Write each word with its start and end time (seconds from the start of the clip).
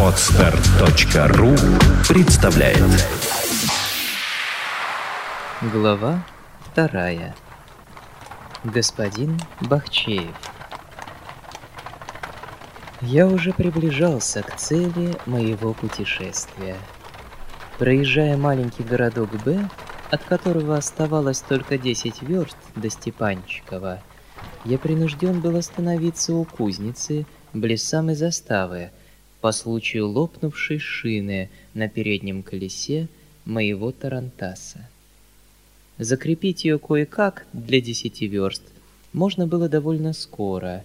Отстар.ру 0.00 1.54
представляет. 2.08 2.82
Глава 5.72 6.24
вторая. 6.60 7.36
Господин 8.64 9.38
Бахчеев. 9.60 10.34
Я 13.02 13.28
уже 13.28 13.52
приближался 13.52 14.42
к 14.42 14.56
цели 14.56 15.16
моего 15.26 15.72
путешествия. 15.72 16.76
Проезжая 17.78 18.36
маленький 18.36 18.82
городок 18.82 19.30
Б, 19.44 19.68
от 20.10 20.24
которого 20.24 20.76
оставалось 20.76 21.40
только 21.40 21.78
10 21.78 22.22
верст 22.22 22.56
до 22.74 22.90
Степанчикова, 22.90 24.02
я 24.64 24.78
принужден 24.78 25.40
был 25.40 25.56
остановиться 25.56 26.34
у 26.34 26.44
кузницы 26.44 27.26
близ 27.52 27.82
самой 27.84 28.14
заставы 28.14 28.90
по 29.40 29.52
случаю 29.52 30.08
лопнувшей 30.08 30.78
шины 30.78 31.50
на 31.74 31.88
переднем 31.88 32.42
колесе 32.42 33.08
моего 33.44 33.92
тарантаса. 33.92 34.88
Закрепить 35.98 36.64
ее 36.64 36.78
кое-как 36.78 37.46
для 37.52 37.80
десяти 37.80 38.26
верст 38.26 38.62
можно 39.12 39.46
было 39.46 39.68
довольно 39.68 40.12
скоро, 40.12 40.84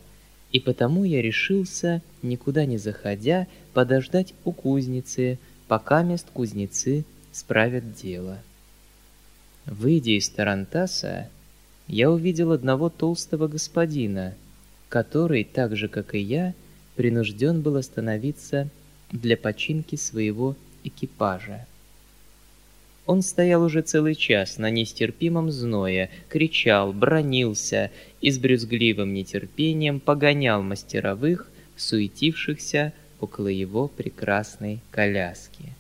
и 0.52 0.60
потому 0.60 1.04
я 1.04 1.22
решился, 1.22 2.02
никуда 2.22 2.66
не 2.66 2.78
заходя, 2.78 3.48
подождать 3.74 4.34
у 4.46 4.52
кузницы, 4.52 5.38
пока 5.68 6.04
мест 6.04 6.28
кузнецы 6.32 7.04
справят 7.32 7.94
дело. 7.94 8.40
Выйдя 9.66 10.12
из 10.12 10.30
Тарантаса, 10.30 11.30
я 11.88 12.10
увидел 12.10 12.52
одного 12.52 12.90
толстого 12.90 13.48
господина, 13.48 14.36
который, 14.92 15.46
так 15.46 15.78
же 15.78 15.88
как 15.88 16.14
и 16.14 16.20
я, 16.20 16.54
принужден 16.98 17.62
был 17.62 17.78
остановиться 17.78 18.68
для 19.10 19.38
починки 19.38 19.96
своего 19.96 20.58
экипажа. 20.84 21.66
Он 23.06 23.22
стоял 23.22 23.64
уже 23.64 23.84
целый 23.84 24.16
час 24.16 24.58
на 24.58 24.70
нестерпимом 24.70 25.50
зное, 25.50 26.10
кричал, 26.28 26.92
бронился 26.92 27.90
и 28.20 28.32
с 28.32 28.38
брюзгливым 28.38 29.14
нетерпением 29.14 30.02
погонял 30.02 30.62
мастеровых, 30.62 31.50
суетившихся 31.78 32.92
около 33.22 33.48
его 33.48 33.88
прекрасной 33.88 34.82
коляски. 34.92 35.74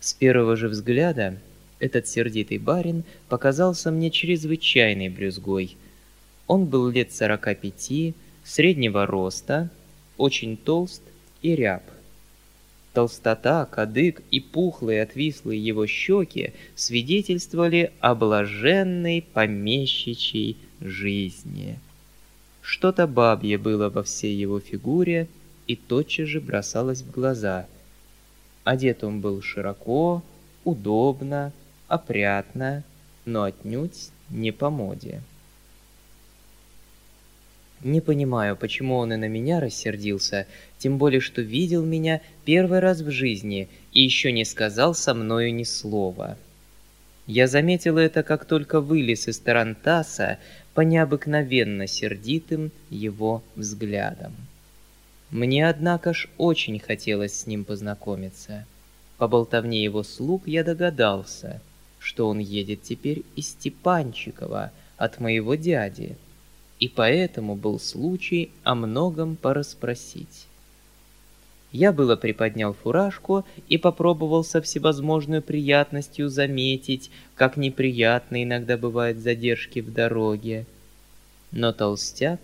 С 0.00 0.14
первого 0.14 0.56
же 0.56 0.68
взгляда 0.68 1.38
этот 1.80 2.08
сердитый 2.08 2.56
барин 2.56 3.04
показался 3.28 3.90
мне 3.90 4.10
чрезвычайной 4.10 5.10
брюзгой. 5.10 5.76
Он 6.46 6.66
был 6.66 6.88
лет 6.88 7.12
сорока 7.12 7.54
пяти, 7.54 8.14
среднего 8.44 9.06
роста, 9.06 9.70
очень 10.16 10.56
толст 10.56 11.02
и 11.42 11.54
ряб. 11.54 11.82
Толстота, 12.92 13.66
кадык 13.66 14.22
и 14.30 14.38
пухлые 14.38 15.02
отвислые 15.02 15.64
его 15.64 15.86
щеки 15.86 16.52
свидетельствовали 16.76 17.92
о 18.00 18.14
блаженной 18.14 19.22
помещичьей 19.32 20.56
жизни. 20.80 21.80
Что-то 22.62 23.06
бабье 23.06 23.58
было 23.58 23.90
во 23.90 24.04
всей 24.04 24.36
его 24.36 24.60
фигуре 24.60 25.28
и 25.66 25.76
тотчас 25.76 26.28
же 26.28 26.40
бросалось 26.40 27.02
в 27.02 27.10
глаза. 27.10 27.66
Одет 28.62 29.02
он 29.02 29.20
был 29.20 29.42
широко, 29.42 30.22
удобно, 30.64 31.52
опрятно, 31.88 32.84
но 33.24 33.42
отнюдь 33.42 34.10
не 34.30 34.52
по 34.52 34.70
моде. 34.70 35.20
Не 37.84 38.00
понимаю, 38.00 38.56
почему 38.56 38.96
он 38.96 39.12
и 39.12 39.16
на 39.16 39.28
меня 39.28 39.60
рассердился, 39.60 40.46
тем 40.78 40.96
более, 40.96 41.20
что 41.20 41.42
видел 41.42 41.84
меня 41.84 42.22
первый 42.46 42.78
раз 42.78 43.02
в 43.02 43.10
жизни 43.10 43.68
и 43.92 44.00
еще 44.00 44.32
не 44.32 44.46
сказал 44.46 44.94
со 44.94 45.12
мною 45.12 45.54
ни 45.54 45.64
слова. 45.64 46.38
Я 47.26 47.46
заметил 47.46 47.98
это, 47.98 48.22
как 48.22 48.46
только 48.46 48.80
вылез 48.80 49.28
из 49.28 49.38
Тарантаса 49.38 50.38
по 50.72 50.80
необыкновенно 50.80 51.86
сердитым 51.86 52.72
его 52.88 53.42
взглядам. 53.54 54.34
Мне, 55.30 55.68
однако 55.68 56.14
ж, 56.14 56.30
очень 56.38 56.78
хотелось 56.78 57.38
с 57.38 57.46
ним 57.46 57.64
познакомиться. 57.64 58.64
По 59.18 59.28
болтовне 59.28 59.84
его 59.84 60.04
слуг 60.04 60.48
я 60.48 60.64
догадался, 60.64 61.60
что 61.98 62.28
он 62.28 62.38
едет 62.38 62.82
теперь 62.82 63.24
из 63.36 63.48
Степанчикова 63.48 64.72
от 64.96 65.20
моего 65.20 65.54
дяди— 65.54 66.16
и 66.84 66.88
поэтому 66.88 67.56
был 67.56 67.80
случай 67.80 68.50
о 68.62 68.74
многом 68.74 69.36
порасспросить. 69.36 70.44
Я 71.72 71.92
было 71.92 72.14
приподнял 72.14 72.74
фуражку 72.74 73.46
и 73.70 73.78
попробовал 73.78 74.44
со 74.44 74.60
всевозможной 74.60 75.40
приятностью 75.40 76.28
заметить, 76.28 77.10
как 77.36 77.56
неприятно 77.56 78.44
иногда 78.44 78.76
бывают 78.76 79.16
задержки 79.16 79.80
в 79.80 79.94
дороге. 79.94 80.66
Но 81.52 81.72
толстяк 81.72 82.40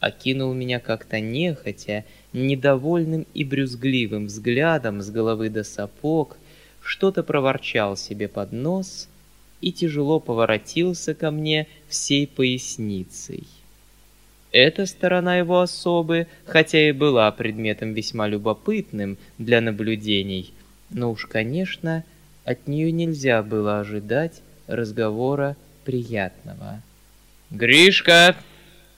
окинул 0.00 0.52
меня 0.52 0.80
как-то 0.80 1.20
нехотя, 1.20 2.04
недовольным 2.32 3.24
и 3.34 3.44
брюзгливым 3.44 4.26
взглядом 4.26 5.00
с 5.00 5.10
головы 5.10 5.48
до 5.48 5.62
сапог, 5.62 6.38
что-то 6.82 7.22
проворчал 7.22 7.96
себе 7.96 8.26
под 8.26 8.50
нос 8.50 9.06
и 9.60 9.70
тяжело 9.70 10.18
поворотился 10.18 11.14
ко 11.14 11.30
мне 11.30 11.68
всей 11.88 12.26
поясницей. 12.26 13.46
Эта 14.58 14.86
сторона 14.86 15.36
его 15.36 15.60
особы, 15.60 16.28
хотя 16.46 16.88
и 16.88 16.92
была 16.92 17.30
предметом 17.30 17.92
весьма 17.92 18.26
любопытным 18.26 19.18
для 19.36 19.60
наблюдений, 19.60 20.54
но 20.88 21.10
уж, 21.10 21.26
конечно, 21.26 22.04
от 22.46 22.66
нее 22.66 22.90
нельзя 22.90 23.42
было 23.42 23.80
ожидать 23.80 24.40
разговора 24.66 25.58
приятного. 25.84 26.80
«Гришка, 27.50 28.34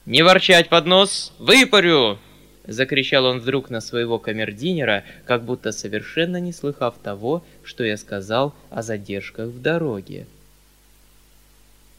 не 0.05 0.21
ворчать 0.21 0.69
под 0.69 0.85
нос, 0.85 1.33
выпарю!» 1.39 2.19
Закричал 2.65 3.25
он 3.25 3.39
вдруг 3.39 3.69
на 3.69 3.81
своего 3.81 4.17
камердинера, 4.17 5.03
как 5.25 5.43
будто 5.43 5.73
совершенно 5.73 6.37
не 6.37 6.53
слыхав 6.53 6.97
того, 7.03 7.43
что 7.65 7.83
я 7.83 7.97
сказал 7.97 8.55
о 8.69 8.81
задержках 8.81 9.49
в 9.49 9.61
дороге. 9.61 10.25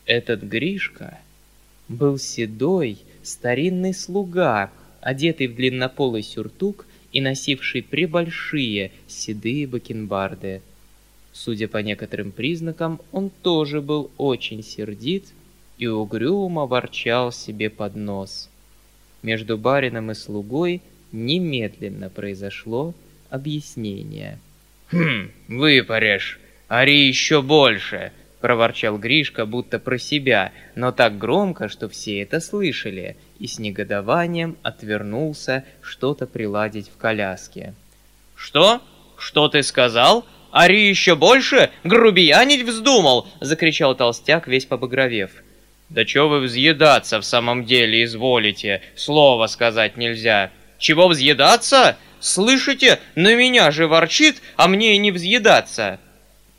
Этот 0.07 0.45
Гришка 0.45 1.19
был 1.89 2.17
седой, 2.17 2.97
старинный 3.23 3.95
слуга, 3.95 4.71
одетый 5.01 5.47
в 5.47 5.55
длиннополый 5.55 6.23
сюртук 6.23 6.87
и 7.13 7.21
носивший 7.21 7.83
прибольшие 7.83 8.93
седые 9.07 9.67
бакенбарды. 9.67 10.63
Судя 11.33 11.69
по 11.69 11.79
некоторым 11.79 12.33
признакам, 12.33 13.01
он 13.13 13.31
тоже 13.31 13.81
был 13.81 14.11
очень 14.17 14.63
сердит 14.63 15.27
и 15.79 15.87
угрюмо 15.87 16.67
ворчал 16.67 17.33
себе 17.33 17.71
под 17.71 17.97
нос. 17.97 18.49
Между 19.23 19.57
барином 19.57 20.11
и 20.11 20.15
слугой 20.15 20.83
немедленно 21.13 22.11
произошло 22.11 22.95
объяснение. 23.29 24.39
«Хм, 24.91 25.31
выпаришь, 25.49 26.41
ари 26.69 27.07
еще 27.07 27.43
больше!»— 27.43 28.13
проворчал 28.41 28.99
Гришка, 28.99 29.47
будто 29.47 29.79
про 29.79 29.99
себя, 29.99 30.53
но 30.75 30.93
так 30.93 31.19
громко, 31.19 31.69
что 31.69 31.89
все 31.89 32.23
это 32.23 32.41
слышали, 32.41 33.17
и 33.39 33.47
с 33.47 33.59
негодованием 33.59 34.57
отвернулся 34.63 35.65
что-то 35.83 36.27
приладить 36.27 36.89
в 36.89 36.97
коляске. 36.97 37.75
«Что? 38.35 38.81
Что 39.19 39.49
ты 39.49 39.63
сказал? 39.63 40.25
Ари 40.51 40.89
еще 40.89 41.15
больше? 41.15 41.71
Грубиянить 41.85 42.63
вздумал!»— 42.63 43.29
закричал 43.41 43.95
толстяк, 43.95 44.49
весь 44.49 44.65
побагровев. 44.65 45.31
«Да 45.91 46.05
чё 46.05 46.29
вы 46.29 46.41
взъедаться 46.41 47.21
в 47.21 47.25
самом 47.25 47.65
деле 47.65 48.05
изволите? 48.05 48.83
Слово 48.97 49.47
сказать 49.47 49.97
нельзя. 49.97 50.51
Чего 50.79 51.09
взъедаться? 51.09 51.97
Слышите, 52.21 53.01
на 53.15 53.35
меня 53.35 53.71
же 53.71 53.87
ворчит, 53.87 54.41
а 54.57 54.69
мне 54.69 54.95
и 54.95 54.99
не 54.99 55.11
взъедаться!» 55.11 55.99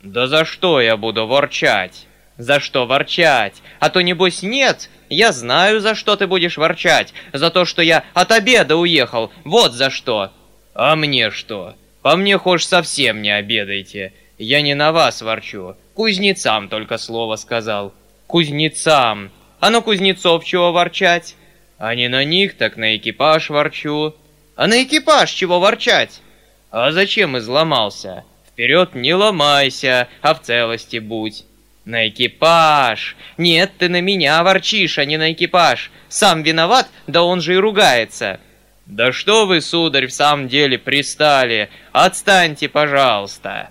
«Да 0.02 0.26
за 0.26 0.44
что 0.44 0.80
я 0.80 0.96
буду 0.96 1.26
ворчать?» 1.26 2.06
«За 2.38 2.60
что 2.60 2.86
ворчать? 2.86 3.62
А 3.78 3.88
то, 3.90 4.00
небось, 4.00 4.42
нет? 4.42 4.88
Я 5.08 5.32
знаю, 5.32 5.80
за 5.80 5.94
что 5.94 6.16
ты 6.16 6.26
будешь 6.26 6.56
ворчать. 6.56 7.12
За 7.32 7.50
то, 7.50 7.64
что 7.64 7.82
я 7.82 8.04
от 8.14 8.32
обеда 8.32 8.76
уехал. 8.76 9.30
Вот 9.44 9.74
за 9.74 9.90
что!» 9.90 10.32
«А 10.74 10.96
мне 10.96 11.30
что? 11.30 11.74
По 12.00 12.16
мне 12.16 12.38
хошь 12.38 12.64
совсем 12.64 13.22
не 13.22 13.30
обедайте. 13.30 14.12
Я 14.38 14.60
не 14.62 14.74
на 14.74 14.90
вас 14.90 15.22
ворчу. 15.22 15.76
Кузнецам 15.94 16.68
только 16.68 16.98
слово 16.98 17.36
сказал. 17.36 17.92
Кузнецам! 18.26 19.30
А 19.60 19.70
на 19.70 19.82
кузнецов 19.82 20.44
чего 20.44 20.72
ворчать? 20.72 21.36
А 21.78 21.94
не 21.94 22.08
на 22.08 22.24
них, 22.24 22.56
так 22.56 22.76
на 22.76 22.96
экипаж 22.96 23.50
ворчу. 23.50 24.14
А 24.56 24.66
на 24.66 24.82
экипаж 24.82 25.30
чего 25.30 25.60
ворчать? 25.60 26.22
А 26.70 26.90
зачем 26.90 27.38
изломался?» 27.38 28.24
Вперед 28.52 28.94
не 28.94 29.14
ломайся, 29.14 30.08
а 30.20 30.34
в 30.34 30.42
целости 30.42 30.98
будь. 30.98 31.44
На 31.84 32.08
экипаж! 32.08 33.16
Нет, 33.38 33.72
ты 33.78 33.88
на 33.88 34.00
меня 34.00 34.42
ворчишь, 34.44 34.98
а 34.98 35.04
не 35.04 35.16
на 35.16 35.32
экипаж. 35.32 35.90
Сам 36.08 36.42
виноват, 36.42 36.88
да 37.06 37.22
он 37.22 37.40
же 37.40 37.54
и 37.54 37.56
ругается. 37.56 38.40
«Да 38.86 39.12
что 39.12 39.46
вы, 39.46 39.60
сударь, 39.60 40.06
в 40.06 40.12
самом 40.12 40.48
деле 40.48 40.76
пристали? 40.76 41.70
Отстаньте, 41.92 42.68
пожалуйста!» 42.68 43.70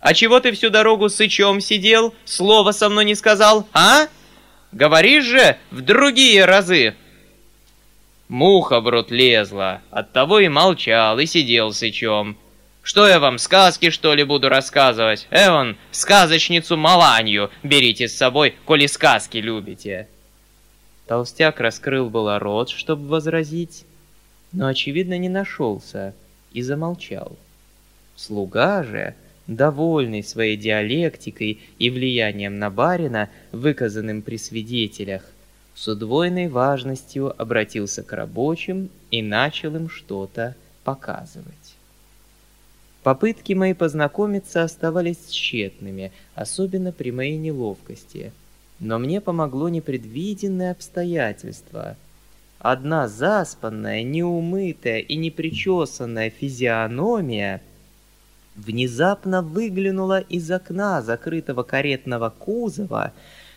«А 0.00 0.14
чего 0.14 0.40
ты 0.40 0.52
всю 0.52 0.70
дорогу 0.70 1.08
сычом 1.08 1.60
сидел? 1.60 2.14
Слова 2.24 2.72
со 2.72 2.88
мной 2.88 3.04
не 3.04 3.14
сказал, 3.14 3.68
а? 3.72 4.08
Говоришь 4.72 5.24
же 5.24 5.56
в 5.70 5.82
другие 5.82 6.46
разы!» 6.46 6.94
Муха 8.28 8.80
в 8.80 8.88
рот 8.88 9.10
лезла, 9.10 9.82
оттого 9.90 10.40
и 10.40 10.48
молчал, 10.48 11.18
и 11.18 11.26
сидел 11.26 11.72
сычом. 11.72 12.36
Что 12.84 13.08
я 13.08 13.18
вам, 13.18 13.38
сказки, 13.38 13.88
что 13.88 14.12
ли, 14.12 14.24
буду 14.24 14.50
рассказывать? 14.50 15.26
Эван, 15.30 15.78
сказочницу 15.90 16.76
Маланью 16.76 17.50
берите 17.62 18.08
с 18.08 18.14
собой, 18.14 18.56
коли 18.66 18.86
сказки 18.88 19.38
любите. 19.38 20.06
Толстяк 21.06 21.60
раскрыл 21.60 22.10
было 22.10 22.38
рот, 22.38 22.68
чтобы 22.68 23.08
возразить, 23.08 23.86
но, 24.52 24.66
очевидно, 24.66 25.16
не 25.16 25.30
нашелся 25.30 26.14
и 26.52 26.60
замолчал. 26.60 27.38
Слуга 28.16 28.82
же, 28.84 29.14
довольный 29.46 30.22
своей 30.22 30.58
диалектикой 30.58 31.60
и 31.78 31.88
влиянием 31.88 32.58
на 32.58 32.68
барина, 32.68 33.30
выказанным 33.50 34.20
при 34.20 34.36
свидетелях, 34.36 35.22
с 35.74 35.88
удвоенной 35.88 36.48
важностью 36.48 37.34
обратился 37.40 38.02
к 38.02 38.12
рабочим 38.12 38.90
и 39.10 39.22
начал 39.22 39.74
им 39.74 39.88
что-то 39.88 40.54
показывать. 40.84 41.63
Попытки 43.04 43.52
мои 43.52 43.74
познакомиться 43.74 44.62
оставались 44.62 45.26
тщетными, 45.28 46.10
особенно 46.34 46.90
при 46.90 47.10
моей 47.10 47.36
неловкости. 47.36 48.32
Но 48.80 48.98
мне 48.98 49.20
помогло 49.20 49.68
непредвиденное 49.68 50.70
обстоятельство. 50.70 51.98
Одна 52.60 53.06
заспанная, 53.06 54.02
неумытая 54.02 55.00
и 55.00 55.16
непричесанная 55.16 56.30
физиономия 56.30 57.60
внезапно 58.56 59.42
выглянула 59.42 60.20
из 60.20 60.50
окна 60.50 61.02
закрытого 61.02 61.62
каретного 61.62 62.30
кузова 62.30 63.12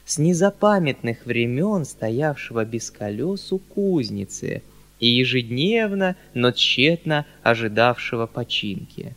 с 0.06 0.18
незапамятных 0.18 1.26
времен 1.26 1.86
стоявшего 1.86 2.66
без 2.66 2.92
колес 2.92 3.54
у 3.54 3.60
кузницы 3.60 4.62
и 5.00 5.08
ежедневно, 5.08 6.18
но 6.34 6.52
тщетно 6.52 7.26
ожидавшего 7.44 8.26
починки. 8.26 9.16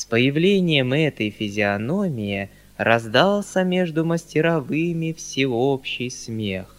С 0.00 0.06
появлением 0.06 0.94
этой 0.94 1.28
физиономии 1.28 2.48
раздался 2.78 3.64
между 3.64 4.02
мастеровыми 4.02 5.12
всеобщий 5.12 6.10
смех. 6.10 6.74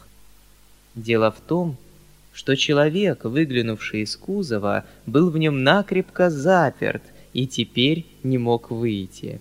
Дело 0.95 1.29
в 1.29 1.39
том, 1.39 1.77
что 2.33 2.56
человек, 2.56 3.23
выглянувший 3.23 4.01
из 4.01 4.15
кузова, 4.15 4.85
был 5.06 5.29
в 5.29 5.38
нем 5.38 5.63
накрепко 5.63 6.31
заперт 6.31 7.03
и 7.31 7.45
теперь 7.45 8.07
не 8.23 8.39
мог 8.39 8.71
выйти. 8.71 9.39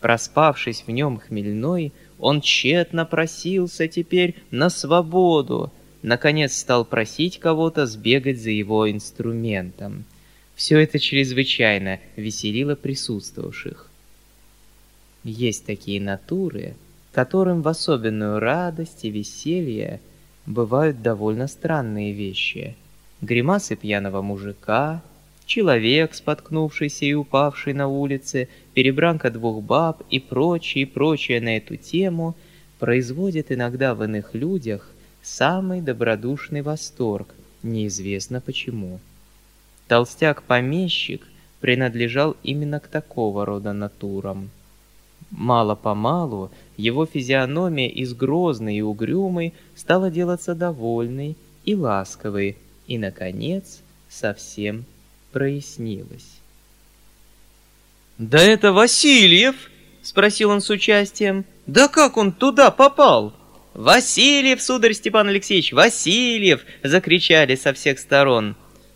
Проспавшись 0.00 0.82
в 0.84 0.90
нем 0.90 1.20
хмельной, 1.20 1.92
он 2.18 2.40
тщетно 2.40 3.04
просился 3.06 3.86
теперь 3.86 4.34
на 4.50 4.68
свободу, 4.70 5.72
наконец 6.02 6.58
стал 6.58 6.84
просить 6.84 7.38
кого-то 7.38 7.86
сбегать 7.86 8.40
за 8.40 8.50
его 8.50 8.90
инструментом. 8.90 10.04
Все 10.54 10.78
это 10.78 10.98
чрезвычайно 10.98 11.98
веселило 12.16 12.76
присутствовавших. 12.76 13.90
Есть 15.24 15.66
такие 15.66 16.00
натуры, 16.00 16.74
которым 17.12 17.62
в 17.62 17.68
особенную 17.68 18.38
радость 18.38 19.04
и 19.04 19.10
веселье 19.10 20.00
бывают 20.46 21.02
довольно 21.02 21.48
странные 21.48 22.12
вещи. 22.12 22.76
Гримасы 23.20 23.74
пьяного 23.74 24.20
мужика, 24.22 25.02
человек, 25.46 26.14
споткнувшийся 26.14 27.06
и 27.06 27.14
упавший 27.14 27.72
на 27.72 27.88
улице, 27.88 28.48
перебранка 28.74 29.30
двух 29.30 29.62
баб 29.62 30.02
и 30.10 30.20
прочее, 30.20 30.86
прочее 30.86 31.40
на 31.40 31.56
эту 31.56 31.76
тему 31.76 32.36
производят 32.78 33.50
иногда 33.50 33.94
в 33.94 34.04
иных 34.04 34.34
людях 34.34 34.90
самый 35.22 35.80
добродушный 35.80 36.62
восторг, 36.62 37.34
неизвестно 37.62 38.40
почему. 38.40 39.00
Толстяк-помещик 39.88 41.26
принадлежал 41.60 42.36
именно 42.42 42.80
к 42.80 42.88
такого 42.88 43.44
рода 43.44 43.72
натурам. 43.72 44.50
Мало-помалу 45.30 46.50
его 46.76 47.06
физиономия 47.06 47.88
из 47.88 48.14
грозной 48.14 48.76
и 48.76 48.82
угрюмой 48.82 49.52
стала 49.74 50.10
делаться 50.10 50.54
довольной 50.54 51.36
и 51.64 51.74
ласковой, 51.74 52.56
и, 52.86 52.98
наконец, 52.98 53.80
совсем 54.08 54.84
прояснилось. 55.32 56.38
«Да 58.18 58.40
это 58.40 58.72
Васильев!»— 58.72 59.70
спросил 60.02 60.50
он 60.50 60.60
с 60.60 60.70
участием. 60.70 61.44
«Да 61.66 61.88
как 61.88 62.16
он 62.16 62.30
туда 62.32 62.70
попал?» 62.70 63.32
«Васильев, 63.74 64.62
сударь 64.62 64.92
Степан 64.92 65.28
Алексеевич, 65.28 65.72
Васильев!»— 65.72 66.60
закричали 66.84 67.56
со 67.56 67.72
всех 67.72 67.98
сторон. 67.98 68.54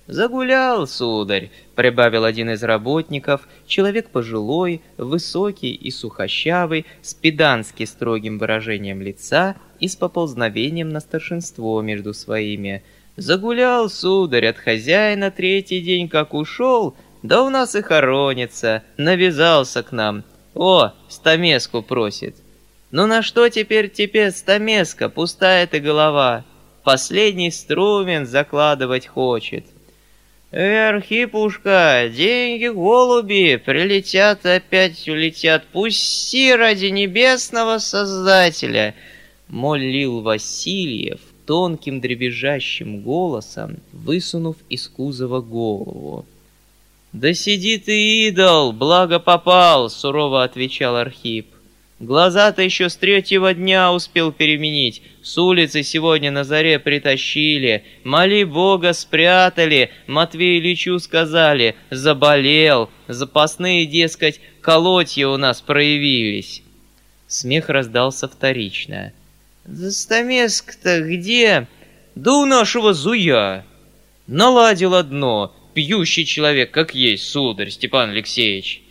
«Загулял, 0.08 0.86
сударь»,— 0.86 1.50
прибавил 1.74 2.24
один 2.24 2.48
из 2.48 2.62
работников, 2.62 3.46
человек 3.66 4.08
пожилой, 4.08 4.80
высокий 4.96 5.74
и 5.74 5.90
сухощавый, 5.90 6.86
с 7.02 7.12
педански 7.12 7.84
строгим 7.84 8.38
выражением 8.38 9.02
лица 9.02 9.56
и 9.80 9.86
с 9.86 9.96
поползновением 9.96 10.88
на 10.88 11.00
старшинство 11.00 11.82
между 11.82 12.14
своими. 12.14 12.82
«Загулял, 13.18 13.90
сударь, 13.90 14.46
от 14.46 14.56
хозяина 14.56 15.30
третий 15.30 15.82
день 15.82 16.08
как 16.08 16.32
ушел, 16.32 16.96
да 17.22 17.42
у 17.42 17.50
нас 17.50 17.74
и 17.74 17.82
хоронится, 17.82 18.84
навязался 18.96 19.82
к 19.82 19.92
нам. 19.92 20.24
О, 20.54 20.92
стамеску 21.10 21.82
просит. 21.82 22.34
Ну 22.90 23.06
на 23.06 23.20
что 23.20 23.50
теперь 23.50 23.90
тебе 23.90 24.30
стамеска, 24.30 25.10
пустая 25.10 25.66
ты 25.66 25.80
голова? 25.80 26.46
Последний 26.82 27.50
струмен 27.50 28.24
закладывать 28.24 29.06
хочет. 29.06 29.66
Архипушка, 30.50 32.10
деньги 32.10 32.68
голуби, 32.68 33.60
прилетят 33.62 34.46
опять 34.46 35.06
улетят, 35.06 35.66
пусти 35.66 36.54
ради 36.54 36.86
небесного 36.86 37.78
Создателя, 37.78 38.94
молил 39.48 40.22
Васильев 40.22 41.20
тонким 41.44 42.00
дребезжащим 42.00 43.02
голосом, 43.02 43.76
высунув 43.92 44.56
из 44.70 44.88
кузова 44.88 45.40
голову. 45.40 46.24
«Да 47.12 47.34
сиди 47.34 47.78
ты, 47.78 48.28
идол, 48.28 48.72
благо 48.72 49.18
попал!»— 49.18 49.90
сурово 49.90 50.44
отвечал 50.44 50.96
Архип. 50.96 51.46
«Глаза-то 52.00 52.62
еще 52.62 52.88
с 52.88 52.96
третьего 52.96 53.52
дня 53.54 53.92
успел 53.92 54.30
переменить. 54.30 55.02
С 55.22 55.36
улицы 55.36 55.82
сегодня 55.82 56.30
на 56.30 56.44
заре 56.44 56.78
притащили. 56.78 57.84
Моли 58.04 58.44
Бога 58.44 58.92
спрятали. 58.92 59.90
Матвею 60.06 60.60
Ильичу 60.60 61.00
сказали. 61.00 61.74
Заболел. 61.90 62.88
Запасные, 63.08 63.84
дескать, 63.84 64.40
колотья 64.60 65.26
у 65.28 65.36
нас 65.36 65.60
проявились». 65.60 66.62
Смех 67.26 67.68
раздался 67.68 68.28
вторично. 68.28 69.12
«Да 69.64 69.90
стамеск-то 69.90 71.00
где?» 71.02 71.66
«Да 72.14 72.34
у 72.34 72.46
нашего 72.46 72.94
зуя!» 72.94 73.64
«Наладил 74.26 74.94
одно 74.94 75.54
пьющий 75.78 76.24
человек, 76.24 76.72
как 76.72 76.92
есть, 76.96 77.28
сударь 77.28 77.70
Степан 77.70 78.10
Алексеевич. 78.10 78.82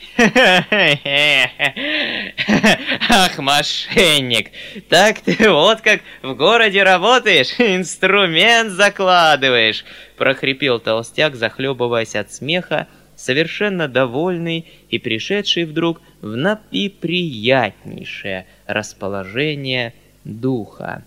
Ах, 3.10 3.38
мошенник, 3.38 4.50
так 4.90 5.20
ты 5.20 5.50
вот 5.50 5.82
как 5.82 6.02
в 6.24 6.34
городе 6.34 6.82
работаешь, 6.84 7.54
инструмент 7.60 8.72
закладываешь, 8.72 9.86
прохрипел 10.18 10.80
толстяк, 10.80 11.36
захлебываясь 11.36 12.16
от 12.16 12.34
смеха, 12.34 12.88
совершенно 13.16 13.88
довольный 13.88 14.66
и 14.90 14.98
пришедший 14.98 15.66
вдруг 15.66 16.02
в 16.22 16.36
напиприятнейшее 16.36 18.48
расположение 18.66 19.94
духа. 20.24 21.04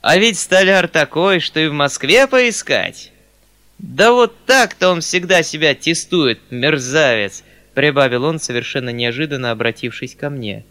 А 0.00 0.16
ведь 0.16 0.38
столяр 0.38 0.88
такой, 0.88 1.38
что 1.38 1.60
и 1.60 1.68
в 1.68 1.72
Москве 1.72 2.26
поискать. 2.26 3.12
«Да 3.78 4.10
вот 4.12 4.34
так-то 4.46 4.90
он 4.90 5.00
всегда 5.00 5.44
себя 5.44 5.74
тестует, 5.74 6.40
мерзавец!»— 6.50 7.44
прибавил 7.74 8.24
он, 8.24 8.38
совершенно 8.38 8.90
неожиданно 8.90 9.50
обратившись 9.50 10.14
ко 10.14 10.30
мне. 10.30 10.64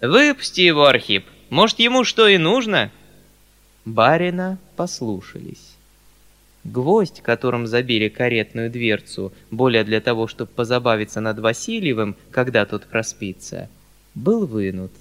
«Выпусти 0.00 0.62
его, 0.62 0.86
Архип! 0.86 1.24
Может, 1.50 1.78
ему 1.78 2.04
что 2.04 2.26
и 2.26 2.38
нужно?» 2.38 2.90
Барина 3.84 4.58
послушались. 4.76 5.76
Гвоздь, 6.64 7.22
которым 7.22 7.66
забили 7.66 8.08
каретную 8.08 8.70
дверцу, 8.70 9.32
более 9.50 9.82
для 9.82 10.00
того, 10.00 10.28
чтобы 10.28 10.50
позабавиться 10.54 11.20
над 11.20 11.40
Васильевым, 11.40 12.16
когда 12.30 12.64
тот 12.66 12.86
проспится, 12.86 13.68
был 14.14 14.46
вынут. 14.46 14.92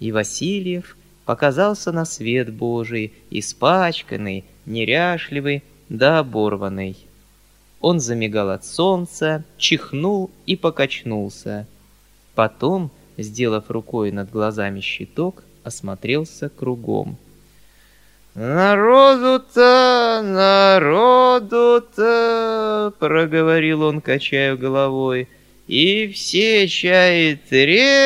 И 0.00 0.10
Васильев 0.10 0.96
показался 1.26 1.92
на 1.92 2.06
свет 2.06 2.50
Божий, 2.52 3.12
испачканный, 3.30 4.44
неряшливый, 4.64 5.62
до 5.88 6.18
оборванной. 6.18 6.96
Он 7.80 8.00
замигал 8.00 8.50
от 8.50 8.64
солнца, 8.64 9.44
чихнул 9.58 10.30
и 10.46 10.56
покачнулся. 10.56 11.66
Потом, 12.34 12.90
сделав 13.16 13.70
рукой 13.70 14.10
над 14.12 14.30
глазами 14.30 14.80
щиток, 14.80 15.42
осмотрелся 15.62 16.48
кругом. 16.48 17.16
«Народу-то, 18.34 20.20
народу-то!»— 20.22 22.02
проговорил 22.98 23.82
он, 23.82 24.00
качая 24.02 24.56
головой. 24.56 25.28
«И 25.66 26.06
все 26.08 26.68
чай 26.68 27.40
трезвые!» 27.48 27.98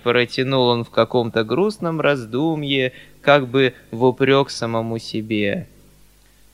—протянул 0.02 0.68
он 0.68 0.84
в 0.84 0.90
каком-то 0.90 1.44
грустном 1.44 2.00
раздумье, 2.00 2.92
как 3.20 3.46
бы 3.46 3.74
в 3.90 4.04
упрек 4.04 4.48
самому 4.48 4.98
себе. 4.98 5.68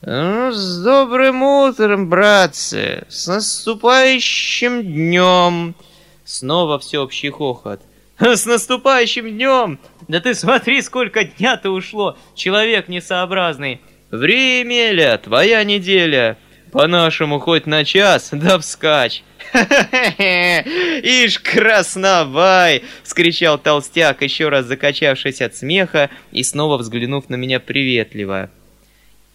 «Ну, 0.00 0.52
с 0.52 0.83
добрым 0.85 1.43
утром, 1.43 2.09
братцы! 2.09 3.05
С 3.09 3.26
наступающим 3.26 4.83
днем!» 4.83 5.75
Снова 6.25 6.78
всеобщий 6.78 7.31
хохот. 7.31 7.81
«С 8.21 8.47
наступающим 8.47 9.28
днем! 9.28 9.81
Да 10.07 10.21
ты 10.21 10.37
смотри, 10.37 10.83
сколько 10.83 11.25
дня-то 11.25 11.71
ушло, 11.71 12.17
человек 12.37 12.88
несообразный! 12.88 13.81
Время, 14.12 14.93
Ля, 14.93 15.19
твоя 15.19 15.64
неделя! 15.64 16.38
По-нашему 16.71 17.40
хоть 17.40 17.67
на 17.67 17.85
час, 17.85 18.28
да 18.31 18.57
вскачь!» 18.59 19.25
«Ишь, 19.52 21.40
красновай!»— 21.40 22.85
вскричал 23.02 23.59
толстяк, 23.59 24.23
еще 24.23 24.49
раз 24.49 24.67
закачавшись 24.67 25.40
от 25.40 25.57
смеха 25.57 26.11
и 26.31 26.45
снова 26.45 26.76
взглянув 26.76 27.28
на 27.28 27.35
меня 27.35 27.59
приветливо. 27.59 28.50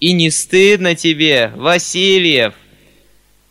И 0.03 0.11
не 0.11 0.31
стыдно 0.31 0.95
тебе, 0.95 1.53
Васильев? 1.55 2.55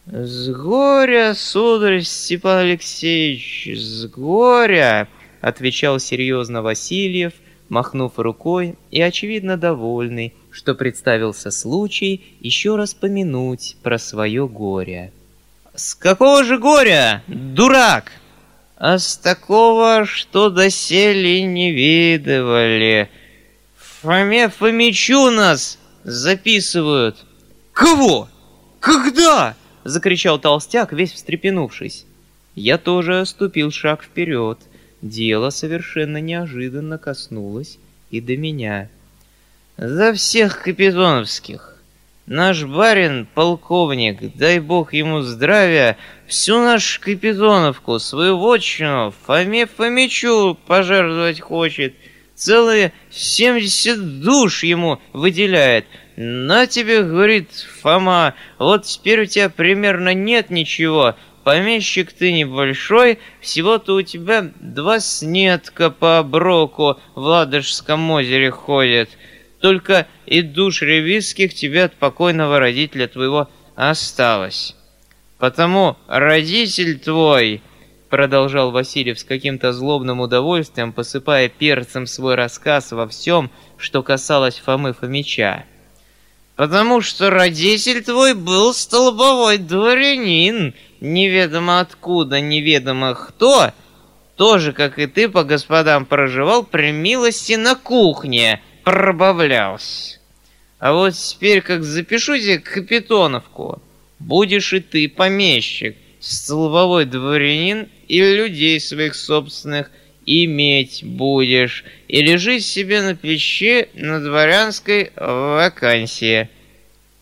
С 0.04 0.50
горя, 0.50 1.32
сударь 1.34 2.02
Степан 2.02 2.58
Алексеевич, 2.58 3.70
с 3.74 4.04
горя, 4.04 5.08
отвечал 5.40 5.98
серьезно 5.98 6.60
Васильев, 6.60 7.32
махнув 7.70 8.18
рукой 8.18 8.74
и, 8.90 9.00
очевидно, 9.00 9.56
довольный, 9.56 10.34
что 10.50 10.74
представился 10.74 11.50
случай 11.50 12.22
еще 12.40 12.76
раз 12.76 12.92
помянуть 12.92 13.78
про 13.82 13.98
свое 13.98 14.46
горе. 14.46 15.10
«С 15.74 15.94
какого 15.94 16.44
же 16.44 16.58
горя, 16.58 17.22
дурак?» 17.28 18.12
«А 18.76 18.98
с 18.98 19.16
такого, 19.16 20.04
что 20.04 20.50
доселе 20.50 21.44
не 21.44 21.72
видывали. 21.72 23.08
Фоме 24.02 24.50
Фомичу 24.50 25.30
нас 25.30 25.78
записывают. 26.04 27.16
Кого? 27.72 28.28
Когда? 28.80 29.54
Закричал 29.84 30.38
толстяк, 30.38 30.92
весь 30.92 31.12
встрепенувшись. 31.12 32.06
Я 32.54 32.78
тоже 32.78 33.24
ступил 33.26 33.70
шаг 33.70 34.02
вперед. 34.02 34.58
Дело 35.00 35.50
совершенно 35.50 36.18
неожиданно 36.18 36.98
коснулось 36.98 37.78
и 38.10 38.20
до 38.20 38.36
меня. 38.36 38.88
За 39.76 40.12
всех 40.12 40.62
капитоновских. 40.62 41.76
Наш 42.26 42.64
барин, 42.64 43.26
полковник, 43.34 44.36
дай 44.36 44.60
бог 44.60 44.92
ему 44.92 45.22
здравия, 45.22 45.96
всю 46.28 46.58
нашу 46.58 47.00
капитоновку, 47.00 47.98
свою 47.98 48.38
вотчину, 48.38 49.12
Фоме 49.26 49.66
Фомичу 49.66 50.56
пожертвовать 50.66 51.40
хочет— 51.40 51.94
целые 52.34 52.92
семьдесят 53.10 54.20
душ 54.20 54.62
ему 54.62 55.00
выделяет. 55.12 55.86
На 56.16 56.66
тебе, 56.66 57.02
говорит 57.02 57.50
Фома, 57.80 58.34
вот 58.58 58.84
теперь 58.84 59.22
у 59.22 59.26
тебя 59.26 59.48
примерно 59.48 60.14
нет 60.14 60.50
ничего. 60.50 61.16
Помещик 61.44 62.12
ты 62.12 62.32
небольшой, 62.32 63.18
всего-то 63.40 63.94
у 63.94 64.02
тебя 64.02 64.52
два 64.60 65.00
снетка 65.00 65.90
по 65.90 66.18
оброку 66.18 67.00
в 67.14 67.20
Ладожском 67.20 68.10
озере 68.10 68.50
ходят. 68.50 69.08
Только 69.60 70.06
и 70.26 70.42
душ 70.42 70.82
ревизских 70.82 71.54
тебе 71.54 71.84
от 71.84 71.94
покойного 71.94 72.58
родителя 72.58 73.08
твоего 73.08 73.48
осталось. 73.74 74.76
Потому 75.38 75.96
родитель 76.06 76.98
твой 76.98 77.62
продолжал 78.12 78.72
Васильев 78.72 79.18
с 79.18 79.24
каким-то 79.24 79.72
злобным 79.72 80.20
удовольствием, 80.20 80.92
посыпая 80.92 81.48
перцем 81.48 82.06
свой 82.06 82.34
рассказ 82.34 82.92
во 82.92 83.08
всем, 83.08 83.50
что 83.78 84.02
касалось 84.02 84.58
Фомы 84.58 84.92
Фомича. 84.92 85.64
«Потому 86.54 87.00
что 87.00 87.30
родитель 87.30 88.04
твой 88.04 88.34
был 88.34 88.74
столбовой 88.74 89.56
дворянин, 89.56 90.74
неведомо 91.00 91.80
откуда, 91.80 92.38
неведомо 92.42 93.14
кто, 93.14 93.70
тоже, 94.36 94.74
как 94.74 94.98
и 94.98 95.06
ты, 95.06 95.30
по 95.30 95.42
господам 95.42 96.04
проживал 96.04 96.64
при 96.64 96.92
милости 96.92 97.54
на 97.54 97.76
кухне, 97.76 98.60
пробавлялся. 98.84 100.18
А 100.78 100.92
вот 100.92 101.14
теперь, 101.14 101.62
как 101.62 101.82
запишу 101.82 102.36
тебе 102.36 102.58
Капитоновку, 102.58 103.80
будешь 104.18 104.74
и 104.74 104.80
ты 104.80 105.08
помещик, 105.08 105.96
столбовой 106.22 107.04
дворянин 107.04 107.88
и 108.06 108.20
людей 108.20 108.80
своих 108.80 109.14
собственных 109.14 109.90
иметь 110.24 111.02
будешь, 111.04 111.84
и 112.06 112.22
лежи 112.22 112.60
себе 112.60 113.02
на 113.02 113.16
печи 113.16 113.88
на 113.94 114.20
дворянской 114.20 115.10
вакансии. 115.16 116.48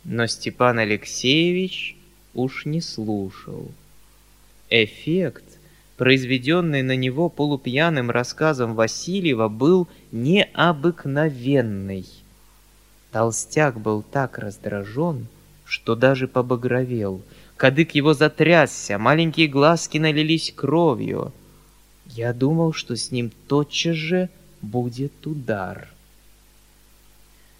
Но 0.04 0.26
Степан 0.26 0.78
Алексеевич 0.78 1.96
уж 2.34 2.66
не 2.66 2.82
слушал. 2.82 3.70
Эффект, 4.68 5.44
произведенный 5.96 6.82
на 6.82 6.94
него 6.94 7.30
полупьяным 7.30 8.10
рассказом 8.10 8.74
Васильева, 8.74 9.48
был 9.48 9.88
необыкновенный. 10.12 12.04
Толстяк 13.12 13.80
был 13.80 14.02
так 14.02 14.38
раздражен, 14.38 15.26
что 15.64 15.94
даже 15.96 16.28
побагровел— 16.28 17.22
Кадык 17.60 17.94
его 17.94 18.14
затрясся, 18.14 18.96
маленькие 18.96 19.46
глазки 19.46 19.98
налились 19.98 20.50
кровью. 20.56 21.34
Я 22.06 22.32
думал, 22.32 22.72
что 22.72 22.96
с 22.96 23.10
ним 23.10 23.30
тотчас 23.48 23.96
же 23.96 24.30
будет 24.62 25.26
удар. 25.26 25.86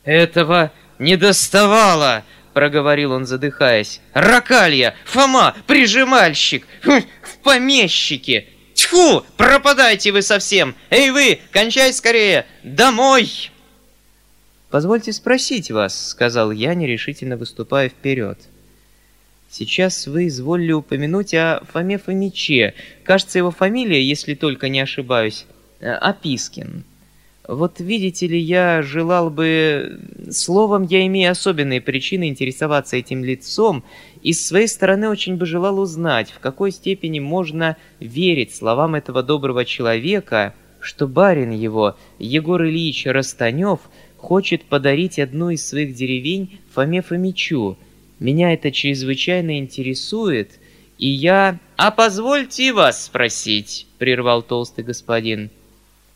«Этого 0.05 0.73
не 0.99 1.19
доставало!»— 1.19 2.25
проговорил 2.55 3.13
он, 3.13 3.27
задыхаясь. 3.27 4.01
«Ракалья! 4.15 4.95
Фома! 5.05 5.55
Прижимальщик! 5.67 6.67
Хм, 6.83 7.03
в 7.21 7.37
помещике! 7.45 8.49
Тьфу! 8.73 9.23
Пропадайте 9.37 10.13
вы 10.13 10.23
совсем! 10.23 10.75
Эй 10.89 11.11
вы, 11.11 11.41
кончай 11.53 11.93
скорее! 11.93 12.47
Домой!» 12.63 13.51
«Позвольте 14.71 15.13
спросить 15.13 15.71
вас»,— 15.71 16.09
сказал 16.13 16.53
я, 16.53 16.73
нерешительно 16.73 17.37
выступая 17.37 17.91
вперед. 17.91 18.39
Сейчас 19.51 20.07
вы 20.07 20.29
изволили 20.29 20.71
упомянуть 20.71 21.35
о 21.35 21.63
Фоме 21.73 21.99
Фомиче. 21.99 22.75
Кажется, 23.03 23.39
его 23.39 23.51
фамилия, 23.51 24.01
если 24.01 24.35
только 24.35 24.69
не 24.69 24.79
ошибаюсь, 24.79 25.45
э, 25.81 25.91
Опискин. 25.91 26.85
Вот 27.49 27.81
видите 27.81 28.29
ли, 28.29 28.39
я 28.39 28.81
желал 28.83 29.29
бы... 29.29 29.99
Словом, 30.31 30.85
я 30.85 31.05
имею 31.07 31.33
особенные 31.33 31.81
причины 31.81 32.29
интересоваться 32.29 32.97
этим 32.97 33.25
лицом, 33.25 33.83
и 34.23 34.33
с 34.33 34.47
своей 34.47 34.69
стороны 34.69 35.09
очень 35.09 35.37
бы 35.37 35.47
желал 35.47 35.81
узнать, 35.81 36.31
в 36.31 36.39
какой 36.39 36.71
степени 36.71 37.19
можно 37.19 37.77
верить 37.99 38.55
словам 38.55 38.95
этого 38.95 39.25
доброго 39.25 39.65
человека, 39.65 40.55
что 40.79 41.09
барин 41.09 41.51
его, 41.51 41.97
Егор 42.21 42.63
Ильич 42.63 43.05
Растанев, 43.07 43.81
хочет 44.17 44.63
подарить 44.67 45.19
одну 45.19 45.51
из 45.51 45.67
своих 45.67 45.97
деревень 45.97 46.61
Фоме 46.73 47.03
Фомичу— 47.03 47.77
меня 48.21 48.53
это 48.53 48.71
чрезвычайно 48.71 49.59
интересует, 49.59 50.53
и 50.99 51.09
я... 51.09 51.59
«А 51.77 51.91
позвольте 51.91 52.75
вас 52.75 53.07
спросить»,— 53.07 53.87
прервал 53.99 54.43
толстый 54.43 54.85
господин. 54.85 55.51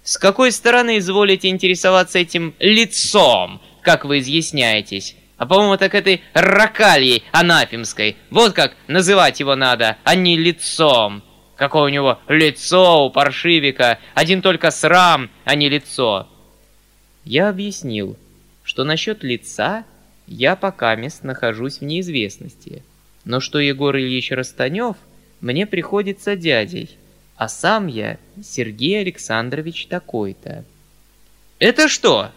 «С 0.02 0.18
какой 0.18 0.52
стороны 0.52 0.98
изволите 0.98 1.48
интересоваться 1.48 2.18
этим 2.18 2.54
лицом, 2.58 3.62
как 3.80 4.04
вы 4.04 4.18
изъясняетесь? 4.18 5.16
А 5.38 5.46
по-моему, 5.46 5.78
так 5.78 5.94
этой 5.94 6.20
ракальей 6.34 7.24
анафемской. 7.32 8.16
Вот 8.30 8.52
как 8.52 8.76
называть 8.86 9.40
его 9.40 9.56
надо, 9.56 9.96
а 10.04 10.14
не 10.14 10.36
лицом. 10.36 11.22
Какое 11.56 11.84
у 11.84 11.88
него 11.88 12.18
лицо 12.28 13.06
у 13.06 13.10
паршивика, 13.10 13.98
один 14.14 14.42
только 14.42 14.70
срам, 14.70 15.30
а 15.46 15.54
не 15.54 15.70
лицо». 15.70 16.28
Я 17.24 17.48
объяснил, 17.48 18.18
что 18.62 18.84
насчет 18.84 19.24
лица 19.24 19.86
я 20.26 20.56
пока 20.56 20.94
мест 20.96 21.22
нахожусь 21.22 21.78
в 21.78 21.84
неизвестности. 21.84 22.82
Но 23.24 23.40
что 23.40 23.58
Егор 23.58 23.96
Ильич 23.96 24.30
Растанев 24.30 24.96
мне 25.40 25.66
приходится 25.66 26.36
дядей, 26.36 26.96
а 27.36 27.48
сам 27.48 27.86
я 27.86 28.18
Сергей 28.42 29.00
Александрович 29.00 29.86
такой-то. 29.86 30.64
«Это 31.58 31.88
что? 31.88 32.30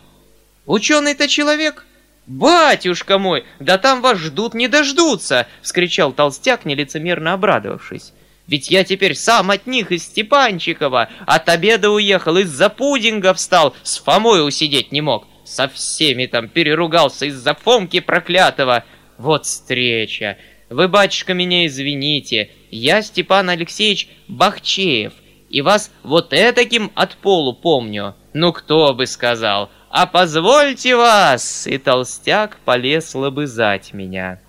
Ученый-то 0.66 1.28
человек?» 1.28 1.86
«Батюшка 2.28 3.18
мой, 3.20 3.46
да 3.60 3.78
там 3.78 4.02
вас 4.02 4.18
ждут 4.18 4.54
не 4.54 4.68
дождутся!»— 4.68 5.48
вскричал 5.62 6.12
толстяк, 6.12 6.66
нелицемерно 6.66 7.32
обрадовавшись. 7.32 8.12
«Ведь 8.48 8.70
я 8.70 8.84
теперь 8.84 9.16
сам 9.16 9.50
от 9.50 9.66
них 9.66 9.94
из 9.94 10.04
Степанчикова, 10.04 11.10
от 11.26 11.48
обеда 11.48 11.90
уехал, 11.90 12.36
из-за 12.38 12.68
пудинга 12.68 13.34
встал, 13.34 13.74
с 13.84 13.98
Фомой 14.00 14.46
усидеть 14.46 14.92
не 14.92 15.00
мог, 15.00 15.26
со 15.48 15.68
всеми 15.68 16.26
там 16.26 16.50
переругался 16.50 17.26
из-за 17.26 17.54
Фомки 17.54 18.00
проклятого. 18.00 18.84
Вот 19.18 19.46
встреча! 19.46 20.38
Вы, 20.70 20.90
батюшка, 20.90 21.34
меня 21.34 21.66
извините, 21.66 22.50
я 22.70 23.02
Степан 23.02 23.50
Алексеевич 23.50 24.10
Бахчеев, 24.28 25.14
и 25.50 25.62
вас 25.62 25.92
вот 26.04 26.34
этаким 26.34 26.92
от 26.94 27.16
полу 27.16 27.54
помню. 27.54 28.16
Ну 28.34 28.52
кто 28.52 28.94
бы 28.94 29.08
сказал, 29.08 29.72
а 29.90 30.06
позвольте 30.06 30.98
вас!» 30.98 31.66
И 31.68 31.78
толстяк 31.78 32.60
полез 32.66 33.16
лобызать 33.16 33.94
меня. 33.94 34.42